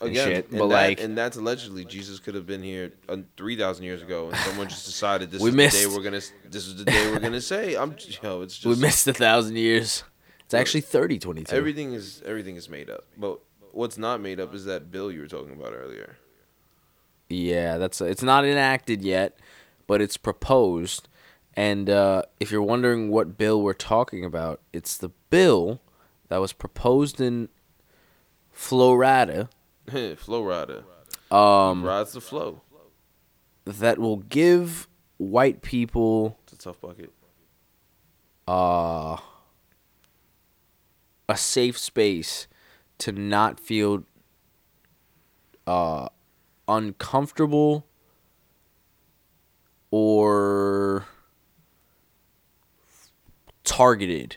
[0.00, 2.92] and Again, shit, and but that- like and that's allegedly Jesus could have been here
[3.08, 5.82] uh, three thousand years ago, and someone just decided this We is missed.
[5.82, 6.20] the day we're gonna.
[6.48, 7.74] This is the day we're gonna say.
[7.74, 7.96] I'm.
[8.22, 10.04] Yo, it's just we missed a thousand years.
[10.44, 11.54] It's actually 3022.
[11.54, 13.04] everything is everything is made up.
[13.18, 13.40] But
[13.72, 16.16] what's not made up is that bill you were talking about earlier.
[17.28, 19.38] Yeah, that's it's not enacted yet,
[19.86, 21.08] but it's proposed.
[21.54, 25.80] And uh, if you're wondering what bill we're talking about, it's the bill
[26.28, 27.48] that was proposed in
[28.52, 29.48] Florida
[30.16, 30.84] Florida
[31.30, 32.62] um, rides the flow.
[33.64, 37.12] that will give white people It's a tough bucket.
[38.46, 39.16] uh,
[41.28, 42.46] a safe space
[42.98, 44.04] to not feel
[45.66, 46.08] uh,
[46.66, 47.86] uncomfortable
[49.90, 51.06] or
[53.64, 54.36] targeted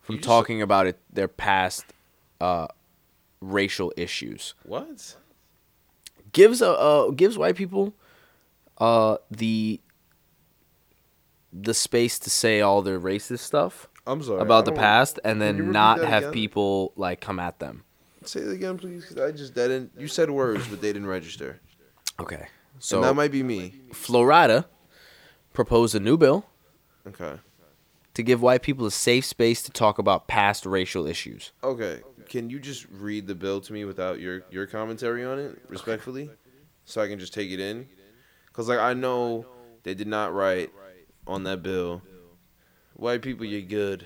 [0.00, 1.84] from just- talking about it their past
[2.40, 2.66] uh,
[3.40, 5.16] racial issues What?
[6.32, 7.94] gives a uh, gives white people
[8.78, 9.80] uh, the
[11.52, 14.40] the space to say all their racist stuff I'm sorry.
[14.40, 16.32] about the past and then not have again?
[16.32, 17.84] people like come at them.
[18.24, 19.92] Say it again, please, because I just didn't.
[19.96, 21.60] You said words, but they didn't register.
[22.18, 22.48] Okay.
[22.80, 23.74] So So that might be me.
[23.92, 24.66] Florida
[25.52, 26.46] proposed a new bill
[27.06, 27.38] Okay.
[28.14, 31.52] to give white people a safe space to talk about past racial issues.
[31.62, 32.00] Okay.
[32.28, 36.30] Can you just read the bill to me without your your commentary on it, respectfully,
[36.84, 37.88] so I can just take it in?
[38.52, 39.46] Cause like I know
[39.84, 40.70] they did not write
[41.26, 42.02] on that bill.
[42.98, 44.04] White people, you're good.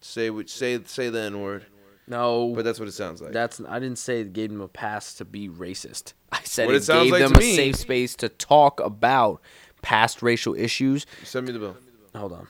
[0.00, 1.66] Say what say say the n word,
[2.08, 3.32] No, but that's what it sounds like.
[3.32, 6.14] that's I didn't say it gave them a pass to be racist.
[6.32, 9.42] I said What it, it gave like them a safe space to talk about
[9.82, 11.04] past racial issues.
[11.24, 11.76] Send me the bill.
[12.16, 12.48] Hold on.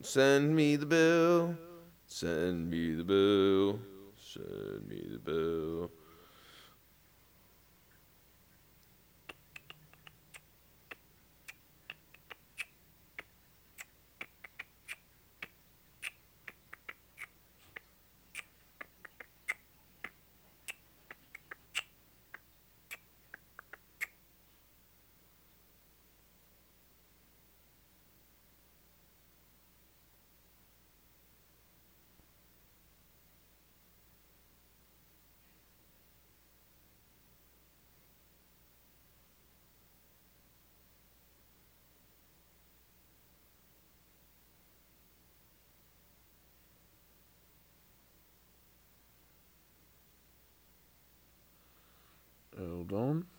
[0.00, 1.54] Send me the bill.
[2.06, 3.78] Send me the bill.
[4.18, 5.90] Send me the bill.
[52.58, 53.31] Hold on.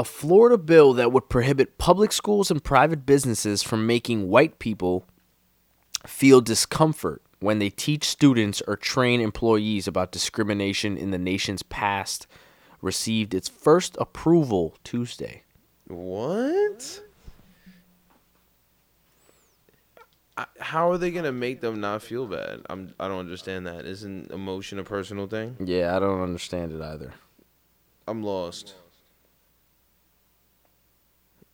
[0.00, 5.04] A Florida bill that would prohibit public schools and private businesses from making white people
[6.06, 12.26] feel discomfort when they teach students or train employees about discrimination in the nation's past
[12.80, 15.42] received its first approval Tuesday.
[15.86, 17.02] What?
[20.60, 22.62] How are they gonna make them not feel bad?
[22.70, 23.84] I'm I don't understand that.
[23.84, 25.58] Isn't emotion a personal thing?
[25.62, 27.12] Yeah, I don't understand it either.
[28.08, 28.76] I'm lost.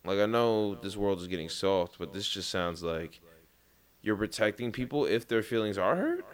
[0.07, 3.19] Like I know this world is getting soft, but this just sounds like
[4.01, 6.25] you're protecting people if their feelings are hurt.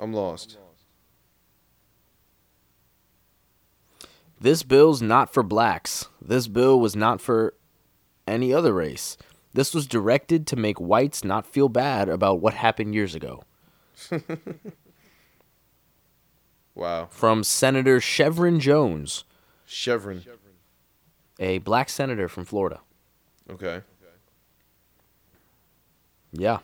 [0.00, 0.58] I'm lost.
[4.40, 6.08] This bill's not for blacks.
[6.20, 7.54] This bill was not for
[8.26, 9.16] any other race.
[9.54, 13.44] This was directed to make whites not feel bad about what happened years ago.
[16.76, 17.08] Wow.
[17.10, 19.24] From Senator Shevrin Jones,
[19.66, 20.22] Shevrin.
[21.38, 22.80] A black senator from Florida.
[23.50, 23.82] Okay.
[26.32, 26.58] Yeah.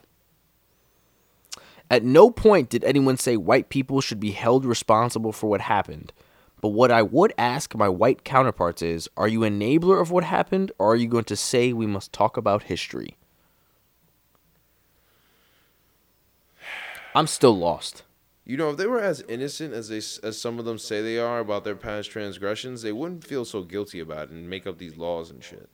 [1.90, 6.12] At no point did anyone say white people should be held responsible for what happened.
[6.60, 10.72] But what I would ask my white counterparts is are you enabler of what happened,
[10.78, 13.16] or are you going to say we must talk about history?
[17.14, 18.04] I'm still lost.
[18.44, 21.18] You know, if they were as innocent as they as some of them say they
[21.18, 24.78] are about their past transgressions, they wouldn't feel so guilty about it and make up
[24.78, 25.68] these laws and shit.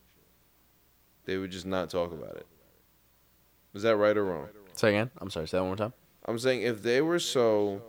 [1.24, 2.46] They would just not talk about it.
[3.74, 4.48] Is that right or wrong?
[4.74, 5.10] Say again.
[5.18, 5.48] I'm sorry.
[5.48, 5.92] Say that one more time.
[6.26, 7.82] I'm saying if they were so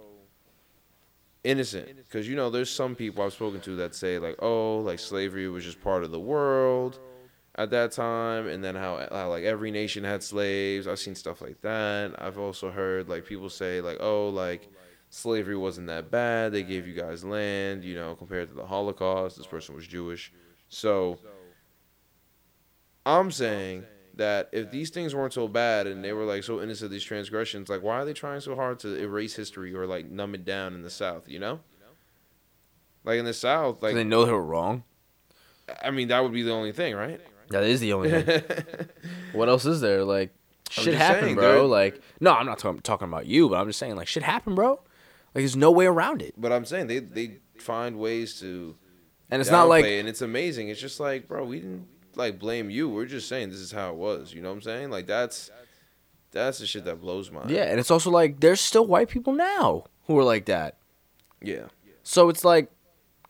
[1.43, 4.99] innocent, because you know, there's some people I've spoken to that say like, oh, like
[4.99, 6.99] slavery was just part of the world
[7.59, 10.87] at that time, and then how, how like every nation had slaves.
[10.87, 12.15] I've seen stuff like that.
[12.17, 14.69] I've also heard like people say like, oh, like
[15.09, 16.53] slavery wasn't that bad.
[16.53, 19.35] They gave you guys land, you know, compared to the Holocaust.
[19.35, 20.31] This person was Jewish,
[20.69, 21.19] so
[23.05, 23.83] I'm saying
[24.15, 27.03] that if these things weren't so bad and they were like so innocent of these
[27.03, 30.45] transgressions, like why are they trying so hard to erase history or like numb it
[30.45, 31.27] down in the South?
[31.27, 31.59] You know,
[33.03, 34.85] like in the South, Like, like they know they were wrong.
[35.83, 37.19] I mean that would be the only thing, right?
[37.51, 38.41] That is the only thing.
[39.33, 40.03] what else is there?
[40.03, 40.31] Like
[40.77, 41.51] I'm shit happened, saying, bro.
[41.53, 44.23] they're- Like no, I'm not talking talking about you, but I'm just saying like shit
[44.23, 44.71] happened, bro.
[44.71, 46.33] Like there's no way around it.
[46.37, 48.75] But I'm saying they they find ways to
[49.31, 50.69] And it's not like and it's amazing.
[50.69, 52.89] It's just like, bro, we didn't like blame you.
[52.89, 54.33] We're just saying this is how it was.
[54.33, 54.89] You know what I'm saying?
[54.91, 55.49] Like that's
[56.31, 59.33] that's the shit that blows my Yeah, and it's also like there's still white people
[59.33, 60.77] now who are like that.
[61.41, 61.65] yeah.
[62.03, 62.71] So it's like,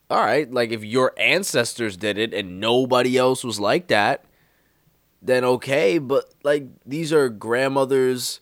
[0.10, 4.26] all right, like if your ancestors did it and nobody else was like that,
[5.22, 5.98] then okay.
[6.00, 8.40] But like these are grandmothers,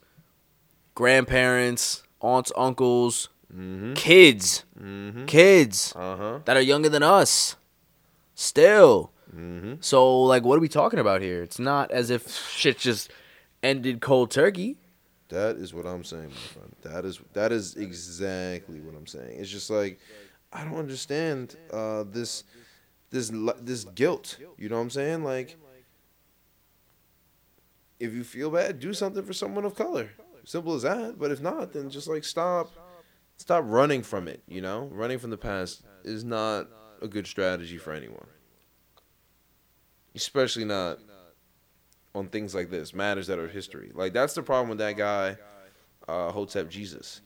[0.95, 3.93] grandparents, aunts, uncles, Mm-hmm.
[3.93, 5.23] kids, Mm-hmm.
[5.25, 6.39] kids Uh huh.
[6.43, 7.55] that are younger than us.
[8.35, 9.11] Still.
[9.33, 9.75] Mm-hmm.
[9.79, 11.41] So like, what are we talking about here?
[11.43, 13.09] It's not as if shit just
[13.63, 14.77] ended cold turkey.
[15.29, 16.75] That is what I'm saying, my friend.
[16.83, 19.39] That is that is exactly what I'm saying.
[19.39, 19.97] It's just like
[20.57, 22.43] I don't understand uh, this
[23.11, 23.31] this
[23.61, 24.37] this guilt.
[24.57, 25.23] You know what I'm saying?
[25.23, 25.55] Like
[27.99, 30.09] if you feel bad, do something for someone of color.
[30.43, 31.19] Simple as that.
[31.19, 32.71] But if not, then just like stop
[33.37, 34.89] stop running from it, you know?
[34.91, 36.67] Running from the past is not
[37.01, 38.25] a good strategy for anyone.
[40.15, 40.99] Especially not
[42.15, 43.91] on things like this, matters that are history.
[43.93, 45.37] Like that's the problem with that guy,
[46.07, 47.21] uh, Hotep Jesus.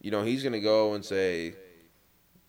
[0.00, 1.54] You know, he's gonna go and say,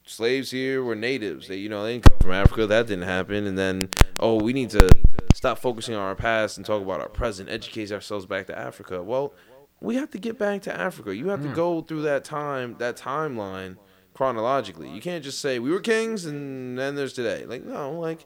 [0.06, 1.48] slaves here were natives.
[1.48, 2.68] They, you know, they didn't come from Africa.
[2.68, 3.48] That didn't happen.
[3.48, 3.90] And then,
[4.20, 4.90] oh, we need to
[5.36, 7.50] stop focusing on our past and talk about our present.
[7.50, 9.02] Educate ourselves back to Africa.
[9.04, 9.34] Well,
[9.82, 11.16] we have to get back to Africa.
[11.16, 11.56] You have to hmm.
[11.56, 13.78] go through that time, that timeline
[14.14, 14.90] chronologically.
[14.90, 17.46] You can't just say we were kings and then there's today.
[17.46, 18.26] Like no, like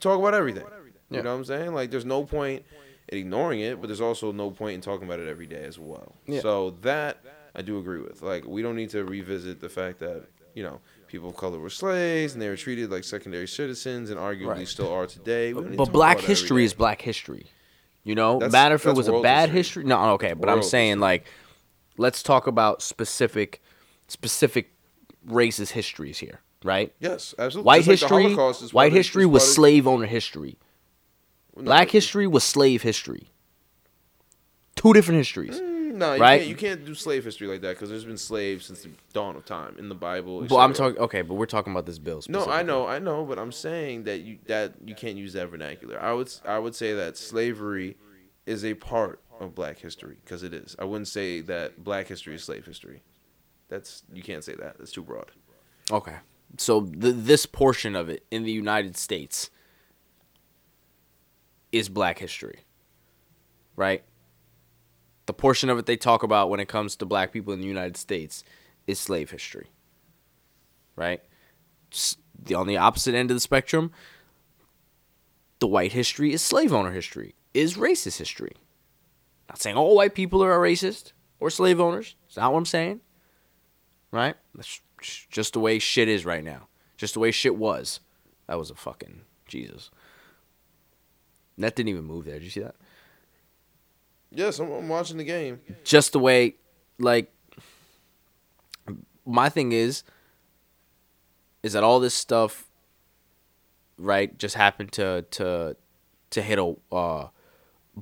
[0.00, 0.64] talk about everything.
[1.10, 1.22] You Yeah.
[1.22, 1.74] know what I'm saying?
[1.74, 2.64] Like there's no point
[3.08, 5.78] in ignoring it, but there's also no point in talking about it every day as
[5.78, 6.14] well.
[6.26, 6.40] Yeah.
[6.40, 7.22] So that
[7.54, 8.22] I do agree with.
[8.22, 11.70] Like we don't need to revisit the fact that, you know, people of color were
[11.70, 14.68] slaves and they were treated like secondary citizens and arguably Right.
[14.68, 15.52] still are today.
[15.52, 17.46] We don't to But black about it every history is black history.
[18.04, 19.82] You know, That's- matter if it was a bad history.
[19.82, 19.84] history.
[19.84, 21.00] No, okay, but I'm saying history.
[21.00, 21.26] like,
[21.98, 23.60] let's talk about specific,
[24.08, 24.72] specific
[25.26, 26.94] races' histories here, right?
[26.98, 27.66] Yes, absolutely.
[27.66, 28.24] White Just history,
[28.62, 30.56] is white history was slave owner history.
[31.56, 33.28] No, Black history was slave history.
[34.76, 35.60] Two different histories.
[35.60, 35.79] Mm.
[36.00, 36.38] No, you, right?
[36.38, 39.36] can't, you can't do slave history like that because there's been slaves since the dawn
[39.36, 40.46] of time in the Bible.
[40.48, 40.98] Well, I'm talking.
[40.98, 42.22] Okay, but we're talking about this bill.
[42.26, 45.48] No, I know, I know, but I'm saying that you that you can't use that
[45.48, 46.00] vernacular.
[46.00, 47.98] I would I would say that slavery
[48.46, 50.74] is a part of Black history because it is.
[50.78, 53.02] I wouldn't say that Black history is slave history.
[53.68, 54.78] That's you can't say that.
[54.78, 55.30] That's too broad.
[55.92, 56.16] Okay,
[56.56, 59.50] so th- this portion of it in the United States
[61.72, 62.60] is Black history,
[63.76, 64.02] right?
[65.30, 67.68] The portion of it they talk about when it comes to Black people in the
[67.68, 68.42] United States
[68.88, 69.68] is slave history,
[70.96, 71.22] right?
[72.52, 73.92] On the opposite end of the spectrum,
[75.60, 78.54] the white history is slave owner history, is racist history.
[79.48, 82.16] Not saying all white people are racist or slave owners.
[82.26, 83.00] It's not what I'm saying.
[84.10, 84.34] Right?
[84.56, 84.80] That's
[85.30, 86.66] just the way shit is right now.
[86.96, 88.00] Just the way shit was.
[88.48, 89.92] That was a fucking Jesus.
[91.56, 92.40] That didn't even move there.
[92.40, 92.74] Did you see that?
[94.32, 95.60] Yes, I'm, I'm watching the game.
[95.84, 96.56] Just the way,
[96.98, 97.32] like,
[99.26, 100.02] my thing is,
[101.62, 102.66] is that all this stuff,
[103.98, 105.76] right, just happened to to
[106.30, 107.28] to hit a uh,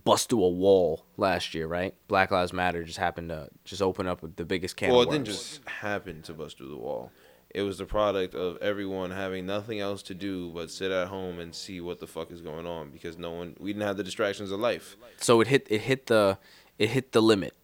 [0.05, 1.95] bust through a wall last year, right?
[2.09, 4.91] Black Lives Matter just happened to just open up the biggest can.
[4.91, 7.11] Well, it didn't just happen to bust through the wall.
[7.51, 11.39] It was the product of everyone having nothing else to do but sit at home
[11.39, 14.05] and see what the fuck is going on because no one we didn't have the
[14.05, 14.97] distractions of life.
[15.19, 16.39] so it hit it hit the
[16.79, 17.55] it hit the limit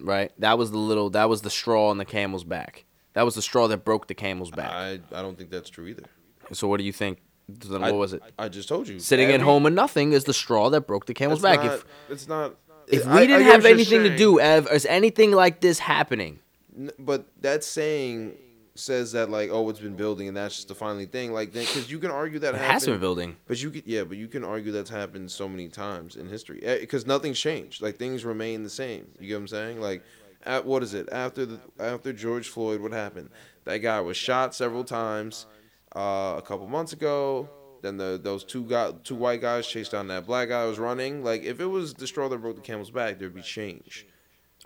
[0.00, 3.34] right that was the little that was the straw on the camel's back that was
[3.34, 6.04] the straw that broke the camel's back I I don't think that's true either.
[6.52, 7.18] so what do you think
[7.48, 8.98] then I- what was it I just told you.
[8.98, 11.74] sitting at home and nothing is the straw that broke the camel's It's back not,
[11.74, 12.54] if it's not.
[12.86, 16.38] if we I didn't have anything to do ev- is anything like this happening
[16.98, 18.36] but that saying
[18.74, 21.90] says that like oh it's been building and that's just the finally thing like because
[21.90, 23.36] you can argue that it happened, has been building.
[23.46, 26.60] but you could yeah but you can argue that's happened so many times in history
[26.80, 29.80] because nothing's changed like things remain the same you get what i'm saying?
[29.80, 30.02] Like
[30.44, 31.08] at, what is it?
[31.12, 33.30] After the after george floyd what happened?
[33.64, 35.46] That guy was shot several times
[35.94, 37.48] uh, a couple months ago
[37.82, 40.78] then the those two guy two white guys chased down that black guy who was
[40.78, 44.06] running like if it was the straw that broke the camel's back there'd be change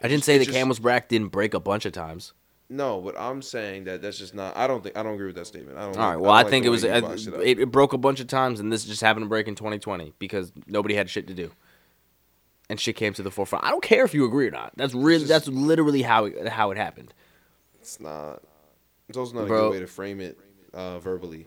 [0.02, 2.32] i didn't say the just- camel's back didn't break a bunch of times
[2.68, 4.56] No, but I'm saying that that's just not.
[4.56, 5.78] I don't think I don't agree with that statement.
[5.78, 5.96] I don't.
[5.96, 8.26] all right well i, don't like think it was it it, broke a bunch of
[8.26, 11.52] times and this just happened to break in 2020 because nobody had shit to do
[12.68, 14.94] and shit came to the forefront i don't care if you agree or not that's
[14.94, 17.14] really just- that's literally how it, how it happened
[17.80, 18.42] It's not.
[19.08, 20.36] It's also not a good way to frame it
[20.74, 21.46] uh, verbally.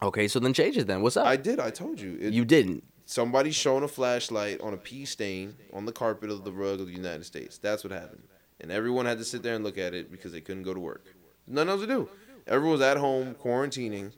[0.00, 1.02] Okay, so then change it then.
[1.02, 1.26] What's up?
[1.26, 1.58] I did.
[1.58, 2.16] I told you.
[2.20, 2.84] It, you didn't.
[3.06, 6.88] Somebody showing a flashlight on a pee stain on the carpet of the rug of
[6.88, 7.56] the United States.
[7.56, 8.24] That's what happened.
[8.60, 10.80] And everyone had to sit there and look at it because they couldn't go to
[10.80, 11.14] work.
[11.46, 12.08] Nothing else to do.
[12.46, 14.12] Everyone was at home quarantining,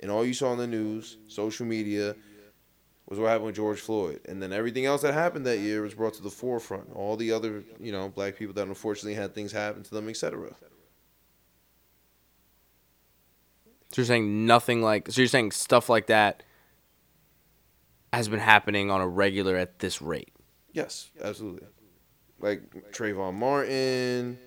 [0.00, 2.16] and all you saw on the news, social media,
[3.08, 4.20] was what happened with George Floyd.
[4.26, 6.90] And then everything else that happened that year was brought to the forefront.
[6.94, 10.50] All the other, you know, black people that unfortunately had things happen to them, etc.
[13.90, 16.42] So you're saying nothing like so you're saying stuff like that
[18.12, 20.32] has been happening on a regular at this rate.
[20.72, 21.66] Yes, absolutely.
[22.40, 24.38] Like Trayvon Martin.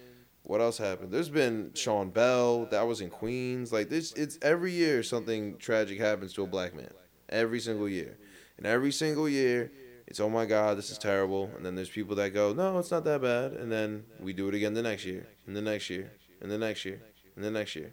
[0.44, 1.12] What else happened?
[1.12, 2.68] There's been Sean Bell.
[2.70, 3.74] That was in Queens.
[3.74, 6.92] Like this, it's every year something tragic happens to a black man.
[7.30, 8.20] Every single year,
[8.58, 9.72] and every single year,
[10.06, 11.50] it's oh my god, this is terrible.
[11.56, 13.54] And then there's people that go, no, it's not that bad.
[13.54, 16.12] And then we do it again the next year, and the next year,
[16.42, 17.02] and the next year,
[17.36, 17.92] and the next year.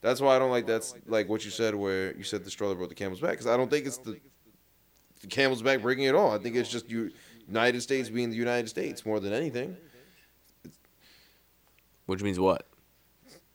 [0.00, 2.74] That's why I don't like that's like what you said, where you said the stroller
[2.74, 4.18] broke the camel's back, because I don't think it's the
[5.20, 6.32] the camel's back breaking it all.
[6.32, 7.10] I think it's just you,
[7.46, 9.76] United States being the United States more than anything.
[12.06, 12.66] Which means what?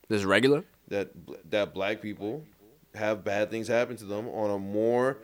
[0.07, 0.63] This is regular?
[0.89, 1.11] That
[1.49, 2.43] that black people
[2.95, 5.17] have bad things happen to them on a more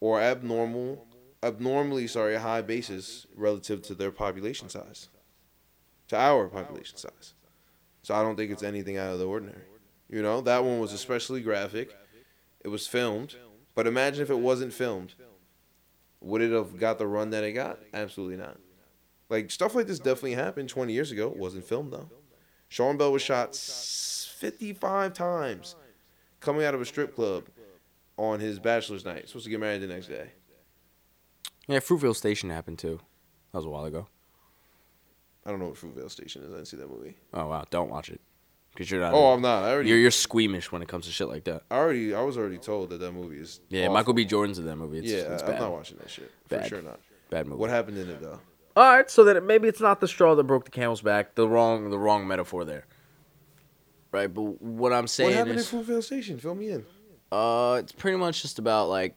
[0.00, 1.06] or abnormal,
[1.42, 5.08] abnormally sorry, high basis relative to their population size,
[6.08, 7.34] to our population size.
[8.02, 9.62] So I don't think it's anything out of the ordinary.
[10.10, 11.94] You know, that one was especially graphic.
[12.64, 13.36] It was filmed,
[13.74, 15.14] but imagine if it wasn't filmed.
[16.20, 17.78] Would it have got the run that it got?
[17.94, 18.58] Absolutely not.
[19.28, 21.28] Like stuff like this definitely happened 20 years ago.
[21.28, 22.10] It wasn't filmed though.
[22.68, 25.76] Sean Bell was shot 55 times
[26.40, 27.44] coming out of a strip club
[28.16, 29.28] on his bachelor's night.
[29.28, 30.30] Supposed to get married the next day.
[31.66, 33.00] Yeah, Fruitvale Station happened too.
[33.52, 34.08] That was a while ago.
[35.46, 36.50] I don't know what Fruitvale Station is.
[36.50, 37.16] I didn't see that movie.
[37.32, 38.20] Oh wow, don't watch it.
[38.78, 39.64] Cuz you're not Oh, I'm not.
[39.64, 41.64] I already, you're you're squeamish when it comes to shit like that.
[41.70, 43.60] I already, I was already told that that movie is.
[43.68, 43.94] Yeah, awful.
[43.94, 44.24] Michael B.
[44.24, 44.98] Jordan's in that movie.
[44.98, 45.60] It's, yeah, it's I'm bad.
[45.60, 46.30] not watching that shit.
[46.46, 46.68] For Bad.
[46.68, 47.00] sure not.
[47.28, 47.58] Bad movie.
[47.58, 48.38] What happened in it though?
[48.76, 51.34] All right, so that maybe it's not the straw that broke the camel's back.
[51.34, 52.84] The wrong, the wrong metaphor there.
[54.12, 56.38] Right, but what I'm saying What happened is, in Fruitvale Station?
[56.38, 56.86] Fill me in.
[57.32, 59.16] uh, it's pretty much just about like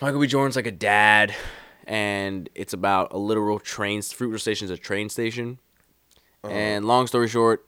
[0.00, 0.26] Michael B.
[0.26, 1.34] Jordan's like a dad,
[1.84, 4.00] and it's about a literal train.
[4.00, 5.58] Fruitvale Station is a train station,
[6.44, 6.52] Uh-huh.
[6.54, 7.66] and long story short,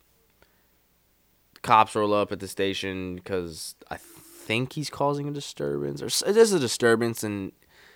[1.63, 6.23] cops roll up at the station because I think he's causing a disturbance, or s-
[6.27, 7.53] there's a disturbance, and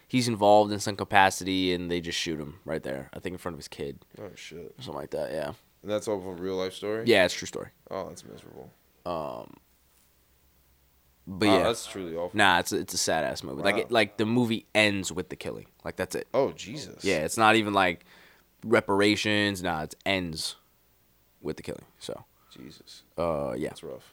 [0.08, 3.08] he's involved in some capacity, and they just shoot him right there.
[3.14, 4.74] I think in front of his kid, Oh shit!
[4.78, 5.30] or something like that.
[5.32, 5.52] Yeah,
[5.82, 7.04] And that's all from a real life story.
[7.06, 7.68] yeah, it's a true story.
[7.90, 8.70] Oh, that's miserable.
[9.06, 9.54] Um.
[11.26, 12.36] But Wow, yeah, that's truly awful.
[12.36, 13.62] nah, it's a, it's a sad ass movie.
[13.62, 15.66] Like it, like the movie ends with the killing.
[15.82, 16.28] Like that's it.
[16.34, 17.02] Oh Jesus.
[17.02, 18.04] Yeah, it's not even like
[18.62, 19.62] reparations.
[19.62, 20.56] Nah, it ends
[21.44, 21.84] with the killing.
[22.00, 23.04] So, Jesus.
[23.16, 23.68] uh, yeah.
[23.68, 24.12] That's rough.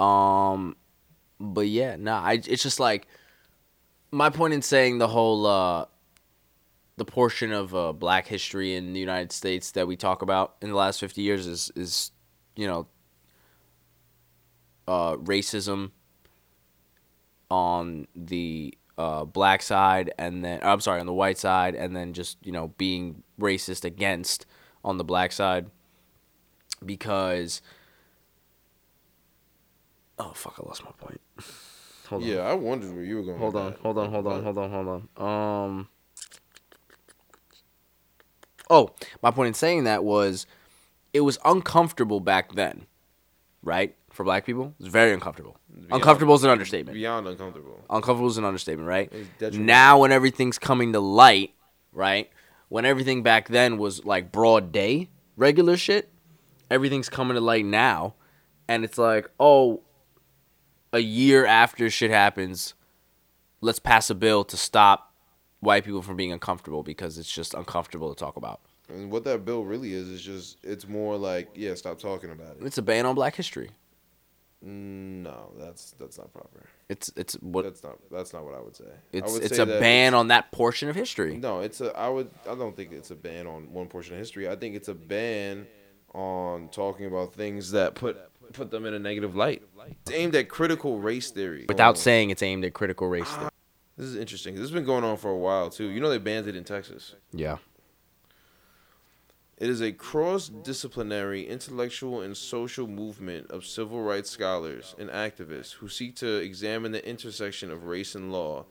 [0.00, 0.76] Um,
[1.38, 3.06] but yeah, nah, I, it's just like
[4.10, 5.84] my point in saying the whole uh,
[6.96, 10.70] the portion of uh, black history in the United States that we talk about in
[10.70, 12.10] the last 50 years is is
[12.56, 12.86] you know
[14.88, 15.92] uh, racism
[17.50, 22.12] on the uh, black side and then I'm sorry on the white side and then
[22.12, 24.46] just you know being racist against
[24.84, 25.70] on the black side
[26.84, 27.62] because
[30.18, 31.20] oh fuck I lost my point.
[32.08, 32.28] Hold on.
[32.28, 33.38] Yeah, I wondered where you were going.
[33.38, 35.24] Hold on, hold on, hold on, hold on, hold on.
[35.68, 35.88] Um.
[38.68, 38.90] Oh,
[39.22, 40.46] my point in saying that was,
[41.12, 42.86] it was uncomfortable back then,
[43.62, 43.96] right?
[44.10, 45.56] For black people, it was very uncomfortable.
[45.90, 46.94] uncomfortable is an understatement.
[46.94, 47.80] Beyond uncomfortable.
[47.88, 49.12] Uncomfortable is an understatement, right?
[49.40, 49.56] It's.
[49.56, 51.54] Now, when everything's coming to light,
[51.92, 52.28] right?
[52.68, 56.08] When everything back then was like broad day, regular shit,
[56.70, 58.14] everything's coming to light now,
[58.68, 59.82] and it's like, oh,
[60.92, 62.74] a year after shit happens,
[63.60, 65.14] let's pass a bill to stop
[65.60, 68.60] white people from being uncomfortable because it's just uncomfortable to talk about.
[68.88, 72.56] And what that bill really is is just it's more like yeah, stop talking about
[72.60, 72.64] it.
[72.66, 73.70] It's a ban on black history.
[74.64, 76.66] Mm, No, that's that's not proper.
[76.88, 78.84] It's it's what That's not that's not what I would say.
[79.12, 81.36] It's would it's say a ban it's- on that portion of history.
[81.36, 81.96] No, it's a.
[81.96, 82.30] I would.
[82.48, 84.48] I don't think it's a ban on one portion of history.
[84.48, 85.66] I think it's a ban
[86.14, 88.18] on talking about things that put
[88.52, 89.62] put them in a negative light.
[90.02, 91.66] It's aimed at critical race theory.
[91.68, 93.50] Without saying it's aimed at critical race theory.
[93.96, 94.54] this is interesting.
[94.54, 95.88] This has been going on for a while too.
[95.88, 97.14] You know they banned it in Texas.
[97.32, 97.58] Yeah.
[99.56, 105.88] It is a cross-disciplinary intellectual and social movement of civil rights scholars and activists who
[105.88, 108.64] seek to examine the intersection of race and law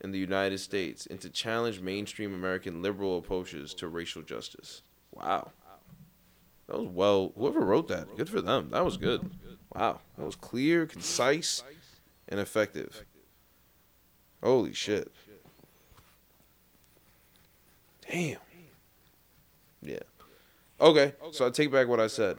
[0.00, 4.82] in the United States and to challenge mainstream American liberal approaches to racial justice.
[5.10, 5.50] Wow.
[6.68, 8.70] That was well, whoever wrote that, good for them.
[8.70, 9.30] That was good.
[9.74, 10.00] Wow.
[10.18, 11.62] That was clear, concise,
[12.28, 13.04] and effective.
[14.42, 15.12] Holy shit.
[18.10, 18.38] Damn.
[19.82, 19.98] Yeah.
[20.80, 22.38] Okay, so I take back what I said.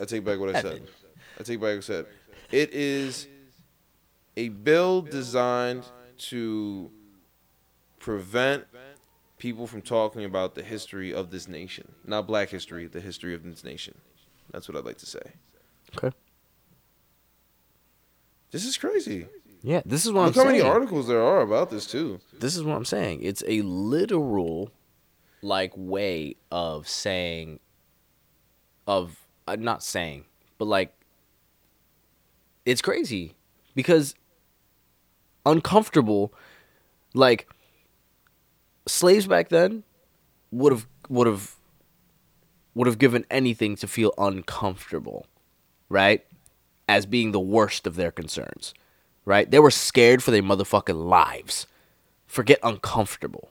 [0.00, 0.82] I take back what I said.
[1.38, 2.06] I take back what I said.
[2.50, 3.28] It is
[4.36, 5.84] a bill designed
[6.18, 6.90] to
[7.98, 8.64] prevent
[9.40, 11.92] people from talking about the history of this nation.
[12.06, 13.96] Not black history, the history of this nation.
[14.52, 15.32] That's what I'd like to say.
[15.96, 16.14] Okay.
[18.52, 19.26] This is crazy.
[19.62, 22.20] Yeah, this is what Look I'm how many articles there are about this too.
[22.38, 23.22] this is what I'm saying.
[23.22, 24.70] It's a literal,
[25.42, 27.60] like, way of saying,
[28.86, 30.24] of uh, not saying,
[30.58, 30.94] but like,
[32.64, 33.34] it's crazy
[33.74, 34.14] because
[35.44, 36.32] uncomfortable,
[37.14, 37.48] like,
[38.90, 39.84] slaves back then
[40.50, 41.54] would have would have
[42.74, 45.26] would have given anything to feel uncomfortable,
[45.88, 46.24] right?
[46.88, 48.74] As being the worst of their concerns,
[49.24, 49.50] right?
[49.50, 51.66] They were scared for their motherfucking lives.
[52.26, 53.50] Forget uncomfortable,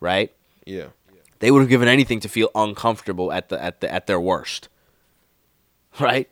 [0.00, 0.32] right?
[0.64, 0.88] Yeah.
[1.40, 4.68] They would have given anything to feel uncomfortable at the at the at their worst,
[6.00, 6.30] right?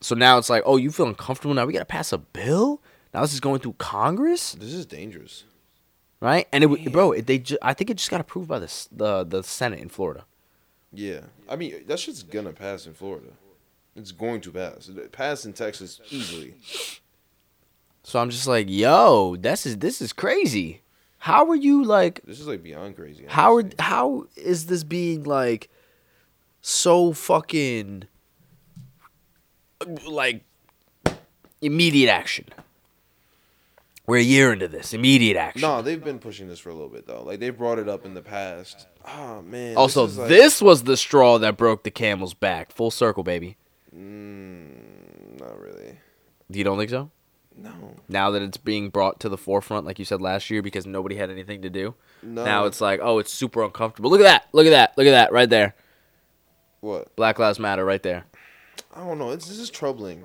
[0.00, 1.66] So now it's like, oh, you feel uncomfortable now?
[1.66, 2.80] We gotta pass a bill.
[3.12, 5.44] Now this is going through Congress, This is dangerous.
[6.20, 6.46] Right?
[6.52, 8.88] And it, bro, it, they ju- I think it just got approved by the s-
[8.92, 10.24] the the Senate in Florida.
[10.92, 11.20] Yeah.
[11.48, 13.28] I mean, that shit's gonna pass in Florida.
[13.96, 14.88] It's going to pass.
[14.88, 16.54] It passed in Texas easily.
[18.04, 20.82] So I'm just like, yo, this is this is crazy.
[21.18, 22.22] How are you like?
[22.24, 23.24] This is like beyond crazy.
[23.28, 25.68] How are how is this being like
[26.62, 28.04] so fucking
[30.08, 30.44] like
[31.60, 32.46] immediate action?
[34.10, 34.92] We're a year into this.
[34.92, 35.62] Immediate action.
[35.62, 37.22] No, they've been pushing this for a little bit though.
[37.22, 38.88] Like they brought it up in the past.
[39.06, 39.76] Oh man.
[39.76, 42.72] also, is, like- this was the straw that broke the camel's back.
[42.72, 43.56] Full circle, baby.
[43.96, 45.98] Mm, not really.
[46.48, 47.12] You don't think so?
[47.56, 47.70] No.
[48.08, 51.14] Now that it's being brought to the forefront, like you said last year, because nobody
[51.14, 51.94] had anything to do.
[52.20, 52.44] No.
[52.44, 54.10] Now it's like, oh, it's super uncomfortable.
[54.10, 54.48] Look at that.
[54.52, 54.98] Look at that.
[54.98, 55.76] Look at that right there.
[56.80, 57.14] what?
[57.14, 58.24] Black Lives Matter right there.
[58.92, 59.30] I don't know.
[59.30, 60.24] It's this is troubling.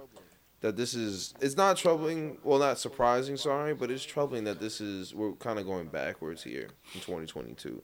[0.66, 1.36] That this is.
[1.42, 2.40] It's not troubling.
[2.44, 3.38] Well, not surprising.
[3.38, 5.14] Sorry, but it's troubling that this is.
[5.14, 7.84] We're kind of going backwards here in 2022.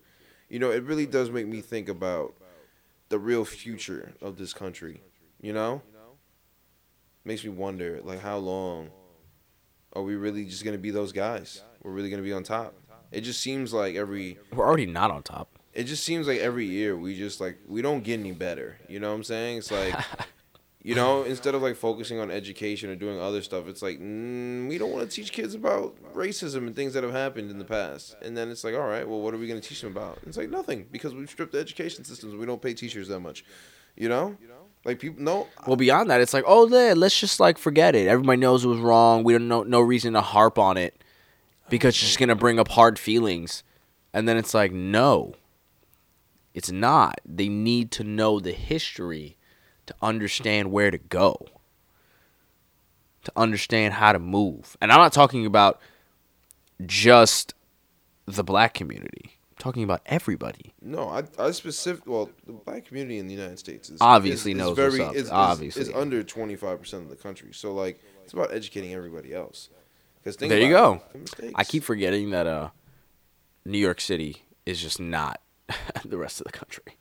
[0.50, 2.34] You know, it really does make me think about
[3.10, 5.04] the real future of this country.
[5.40, 5.84] You know,
[7.24, 8.90] makes me wonder like how long
[9.94, 11.62] are we really just gonna be those guys?
[11.84, 12.74] We're really gonna be on top.
[13.12, 15.50] It just seems like every We're already not on top.
[15.72, 18.80] it just seems like every year we just like we don't get any better.
[18.90, 19.60] You know what I'm saying?
[19.60, 19.94] It's like
[20.84, 24.68] you know, instead of like focusing on education or doing other stuff, it's like mm,
[24.68, 27.66] we don't want to teach kids about racism and things that have happened in the
[27.66, 28.16] past.
[28.22, 30.18] And then it's like, all right, well, what are we going to teach them about?
[30.26, 32.36] It's like nothing because we've stripped the education systems.
[32.36, 33.46] We don't pay teachers that much.
[33.96, 34.38] You know,
[34.84, 35.48] like people no.
[35.68, 38.08] Well, beyond that, it's like, oh, let's just like forget it.
[38.08, 39.24] Everybody knows it was wrong.
[39.24, 41.04] We don't know no reason to harp on it
[41.70, 43.64] because it's just gonna bring up hard feelings.
[44.14, 45.36] And then it's like, no,
[46.54, 47.22] it's not.
[47.24, 49.38] They need to know the history
[49.92, 51.46] to understand where to go,
[53.24, 54.78] to understand how to move.
[54.82, 55.80] And I'm not talking about
[56.86, 57.54] just
[58.26, 59.38] the black community.
[59.52, 60.74] I'm talking about everybody.
[60.82, 62.08] No, I, I specific.
[62.08, 65.24] Well, the black community in the United States is Obviously is, knows is very is,
[65.26, 65.82] is- Obviously.
[65.84, 67.50] is, under twenty five percent of the country.
[67.52, 69.70] So like, it's about educating everybody else.
[70.24, 71.02] Because There you go.
[71.56, 72.70] I keep forgetting that uh,
[73.66, 75.42] New York City is just not
[76.06, 76.96] the rest of the country.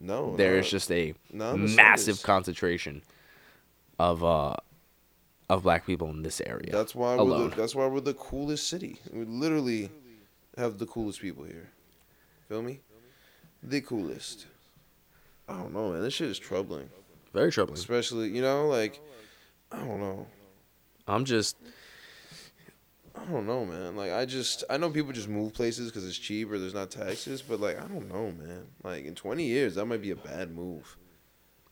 [0.00, 0.36] No.
[0.36, 3.02] There no, is just a no, massive concentration
[3.98, 4.56] of uh
[5.48, 6.70] of black people in this area.
[6.72, 8.98] That's why we're the, that's why we're the coolest city.
[9.12, 9.90] We literally
[10.56, 11.70] have the coolest people here.
[12.48, 12.80] Feel me?
[13.62, 14.46] The coolest.
[15.48, 16.02] I don't know, man.
[16.02, 16.88] This shit is troubling.
[17.32, 17.78] Very troubling.
[17.78, 19.00] Especially, you know, like
[19.70, 20.26] I don't know.
[21.06, 21.56] I'm just
[23.16, 23.96] I don't know, man.
[23.96, 26.90] Like I just I know people just move places because it's cheap or there's not
[26.90, 28.66] taxes, but like I don't know, man.
[28.82, 30.96] Like in 20 years, that might be a bad move.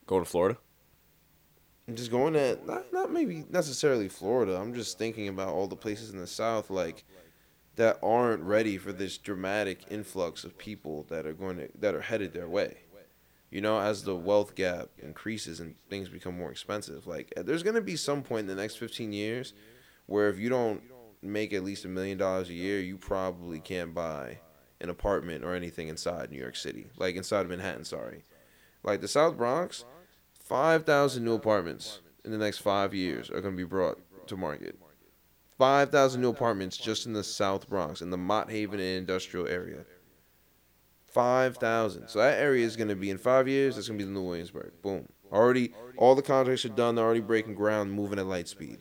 [0.07, 0.59] going to Florida.
[1.87, 4.57] I'm just going at not not maybe necessarily Florida.
[4.57, 7.05] I'm just thinking about all the places in the South like
[7.77, 12.01] that aren't ready for this dramatic influx of people that are going to that are
[12.01, 12.79] headed their way.
[13.51, 17.77] You know, as the wealth gap increases and things become more expensive, like there's going
[17.77, 19.53] to be some point in the next 15 years
[20.07, 20.83] where if you don't
[21.25, 24.39] make at least a million dollars a year, you probably can't buy
[24.81, 27.85] an apartment or anything inside New York City, like inside Manhattan.
[27.85, 28.25] Sorry,
[28.83, 29.85] like the South Bronx,
[30.39, 34.37] five thousand new apartments in the next five years are going to be brought to
[34.37, 34.79] market.
[35.59, 39.47] Five thousand new apartments just in the South Bronx, in the Mott Haven and industrial
[39.47, 39.85] area.
[41.07, 42.09] Five thousand.
[42.09, 43.77] So that area is going to be in five years.
[43.77, 44.73] That's going to be the new Williamsburg.
[44.83, 45.09] Boom.
[45.33, 46.95] Already, all the contracts are done.
[46.97, 48.79] They're already breaking ground, moving at light speed.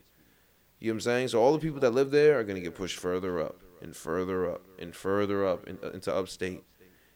[0.83, 1.27] You know what I'm saying?
[1.29, 3.95] So all the people that live there are going to get pushed further up and
[3.95, 6.65] further up and further up in, uh, into upstate,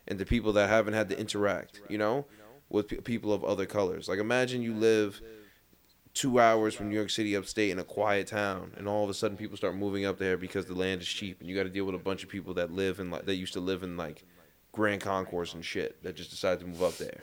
[0.07, 2.25] and the people that haven't had to interact, you know,
[2.69, 4.07] with pe- people of other colors.
[4.07, 5.21] Like imagine you live
[6.13, 9.13] two hours from New York City upstate in a quiet town, and all of a
[9.13, 11.69] sudden people start moving up there because the land is cheap, and you got to
[11.69, 13.97] deal with a bunch of people that live in like that used to live in
[13.97, 14.23] like
[14.71, 17.21] Grand Concourse and shit that just decided to move up there.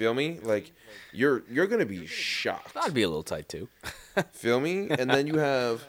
[0.00, 0.38] Feel me?
[0.42, 0.72] Like
[1.12, 2.72] you're you're gonna be shocked.
[2.72, 3.68] That'd be a little tight too.
[4.32, 4.88] Feel me?
[4.88, 5.84] And then you have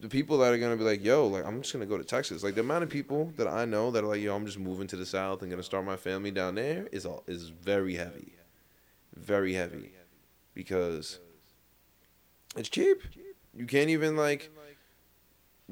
[0.00, 2.44] the people that are gonna be like, yo, like I'm just gonna go to Texas.
[2.44, 4.86] Like the amount of people that I know that are like, yo, I'm just moving
[4.88, 8.34] to the South and gonna start my family down there is all is very heavy,
[9.16, 9.92] very heavy,
[10.52, 11.18] because
[12.58, 13.00] it's cheap.
[13.56, 14.50] You can't even like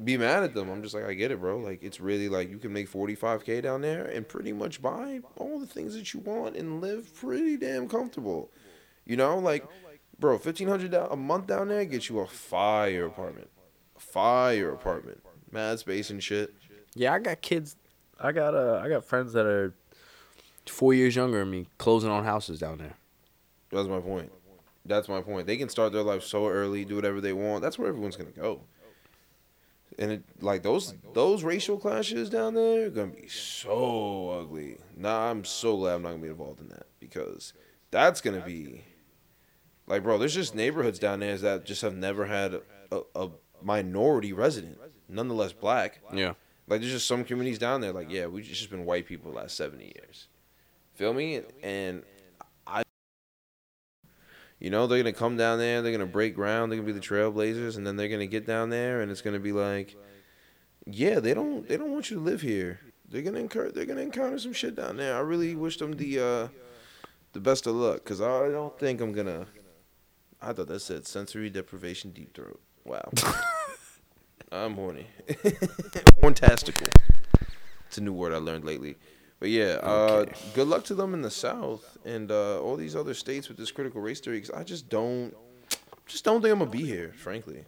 [0.01, 0.69] be mad at them.
[0.69, 1.57] I'm just like, I get it, bro.
[1.57, 5.59] Like it's really like you can make 45k down there and pretty much buy all
[5.59, 8.49] the things that you want and live pretty damn comfortable.
[9.05, 9.65] You know, like,
[10.19, 13.49] bro, 1500 a month down there gets you a fire apartment,
[13.97, 15.21] fire apartment,
[15.51, 16.53] mad space and shit.
[16.95, 17.75] Yeah, I got kids.
[18.19, 19.73] I got uh, I got friends that are
[20.65, 22.95] four years younger than me, closing on houses down there.
[23.71, 24.31] That's my point.
[24.85, 25.47] That's my point.
[25.47, 27.61] They can start their life so early, do whatever they want.
[27.61, 28.61] That's where everyone's gonna go.
[29.99, 34.77] And it, like those those racial clashes down there are gonna be so ugly.
[34.97, 37.53] Nah, I'm so glad I'm not gonna be involved in that because
[37.91, 38.83] that's gonna be
[39.87, 40.17] like, bro.
[40.17, 43.29] There's just neighborhoods down there that just have never had a, a, a
[43.61, 45.99] minority resident, nonetheless black.
[46.13, 46.33] Yeah.
[46.67, 47.91] Like there's just some communities down there.
[47.91, 50.27] Like yeah, we've just been white people the last seventy years.
[50.95, 51.41] Feel me?
[51.61, 52.03] And
[54.63, 55.81] you know, they're gonna come down there.
[55.81, 56.71] They're gonna break ground.
[56.71, 59.37] They're gonna be the trailblazers, and then they're gonna get down there, and it's gonna
[59.37, 59.97] be like,
[60.85, 62.79] yeah, they don't they don't want you to live here.
[63.09, 65.17] They're gonna incur they're gonna encounter some shit down there.
[65.17, 66.47] I really wish them the uh
[67.33, 69.47] the best of luck, cause I don't think I'm gonna.
[70.41, 72.61] I thought that said sensory deprivation deep throat.
[72.85, 73.11] Wow.
[74.51, 75.07] I'm horny.
[76.21, 76.87] Horntastical.
[77.87, 78.95] It's a new word I learned lately.
[79.43, 83.13] But yeah, uh, good luck to them in the South and uh, all these other
[83.13, 84.37] states with this critical race theory.
[84.37, 85.35] Because I just don't,
[86.05, 87.65] just don't think I'm gonna be here, frankly.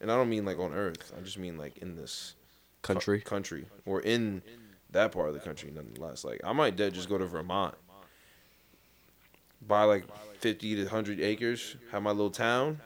[0.00, 1.12] And I don't mean like on Earth.
[1.16, 2.34] I just mean like in this
[2.82, 3.20] co- Country.
[3.20, 4.42] country, or in
[4.90, 6.24] that part of the country, nonetheless.
[6.24, 7.76] Like I might dead just go to Vermont,
[9.64, 10.06] buy like
[10.40, 12.80] fifty to hundred acres, have my little town.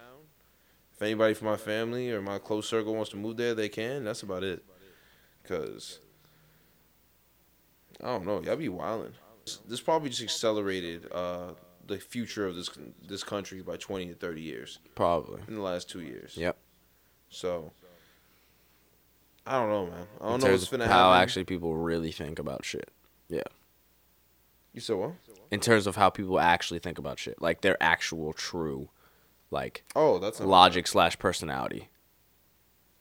[0.95, 4.05] If anybody from my family or my close circle wants to move there, they can.
[4.05, 4.63] That's about it.
[5.49, 6.01] Cause
[8.03, 9.13] I don't know, y'all be wildin'.
[9.67, 11.53] This probably just accelerated uh,
[11.87, 12.71] the future of this
[13.07, 15.41] this country by twenty to thirty years Probably.
[15.49, 16.37] in the last two years.
[16.37, 16.57] Yep.
[17.31, 17.73] So
[19.47, 20.07] I don't know, man.
[20.21, 21.23] I don't know what's gonna how happen.
[21.23, 22.91] actually people really think about shit.
[23.29, 23.43] Yeah.
[24.73, 25.13] you said what?
[25.51, 28.89] In terms of how people actually think about shit, like their actual true,
[29.51, 31.89] like Oh, that's logic slash personality.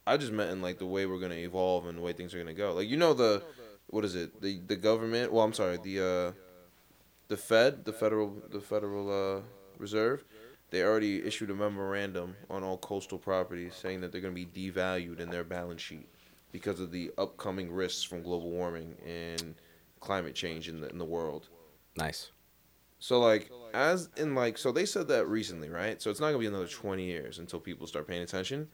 [0.07, 2.39] I just meant in like the way we're gonna evolve and the way things are
[2.39, 2.73] gonna go.
[2.73, 3.43] Like you know the
[3.89, 4.41] what is it?
[4.41, 5.31] The the government.
[5.31, 5.77] Well, I'm sorry.
[5.77, 6.31] The uh,
[7.27, 9.41] the Fed, the federal, the Federal uh,
[9.77, 10.23] Reserve.
[10.71, 14.71] They already issued a memorandum on all coastal properties saying that they're going to be
[14.71, 16.07] devalued in their balance sheet
[16.51, 19.55] because of the upcoming risks from global warming and
[19.99, 21.49] climate change in the in the world.
[21.97, 22.31] Nice.
[22.99, 26.01] So like as in like so they said that recently, right?
[26.01, 28.67] So it's not gonna be another twenty years until people start paying attention.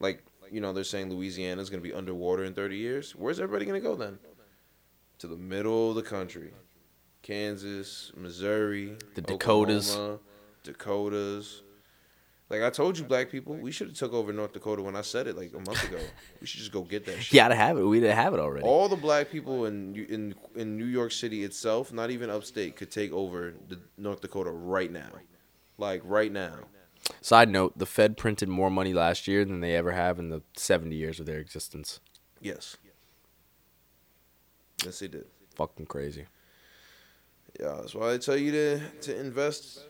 [0.00, 3.12] Like you know they're saying Louisiana is gonna be underwater in thirty years.
[3.12, 4.18] Where's everybody gonna go then?
[5.18, 6.52] To the middle of the country,
[7.22, 9.92] Kansas, Missouri, The Dakotas.
[9.92, 10.18] Oklahoma,
[10.62, 11.62] Dakotas.
[12.50, 15.02] Like I told you, black people, we should have took over North Dakota when I
[15.02, 15.98] said it like a month ago.
[16.40, 17.32] we should just go get that shit.
[17.32, 17.82] You gotta have it.
[17.82, 18.64] We didn't have it already.
[18.64, 22.90] All the black people in in in New York City itself, not even upstate, could
[22.90, 25.10] take over the North Dakota right now,
[25.76, 26.60] like right now.
[27.20, 30.42] Side note: the Fed printed more money last year than they ever have in the
[30.56, 32.00] 70 years of their existence.
[32.40, 32.76] Yes.
[34.84, 35.24] Yes, he did.
[35.56, 36.26] Fucking crazy.
[37.58, 39.80] Yeah, that's why I tell you to to invest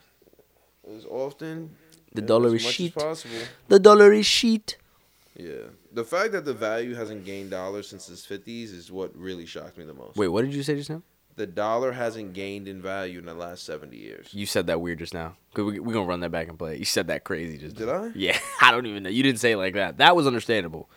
[0.97, 1.71] as often.
[2.15, 2.97] The dollar as is much sheet.
[2.97, 3.37] as possible.
[3.69, 4.79] The dollar is sheet.
[5.37, 9.47] Yeah, the fact that the value hasn't gained dollars since its fifties is what really
[9.47, 10.17] shocked me the most.
[10.17, 11.03] Wait, what did you say just now?
[11.37, 14.31] the dollar hasn't gained in value in the last seventy years.
[14.33, 15.37] You said that weird just now.
[15.55, 16.75] 'Cause we we gonna run that back and play.
[16.75, 16.79] it.
[16.81, 17.77] You said that crazy just.
[17.77, 18.05] Did now.
[18.07, 18.11] I?
[18.15, 19.11] Yeah, I don't even know.
[19.11, 19.99] You didn't say it like that.
[19.99, 20.91] That was understandable.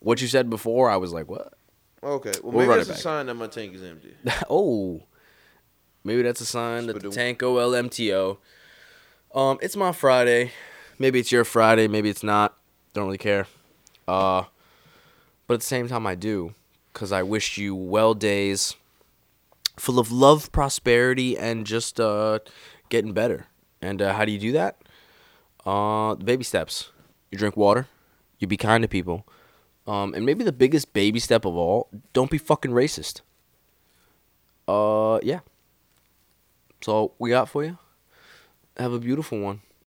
[0.00, 1.54] What you said before, I was like, what?
[2.02, 3.00] Okay, well We'll maybe that's a back.
[3.00, 4.14] sign that my tank is empty.
[4.50, 5.02] oh,
[6.04, 8.38] maybe that's a sign that the tank OLMTO.
[9.34, 10.52] Um, it's my Friday.
[10.98, 11.88] Maybe it's your Friday.
[11.88, 12.56] Maybe it's not.
[12.94, 13.46] Don't really care.
[14.06, 14.44] Uh,
[15.46, 16.54] but at the same time, I do,
[16.92, 18.76] cause I wish you well days,
[19.76, 22.38] full of love, prosperity, and just uh,
[22.88, 23.46] getting better.
[23.82, 24.78] And uh, how do you do that?
[25.66, 26.90] Uh, baby steps.
[27.30, 27.86] You drink water.
[28.38, 29.26] You be kind to people.
[29.88, 33.22] Um, and maybe the biggest baby step of all, don't be fucking racist.
[34.68, 35.40] Uh, yeah.
[36.82, 37.78] So we got for you.
[38.76, 39.62] Have a beautiful one.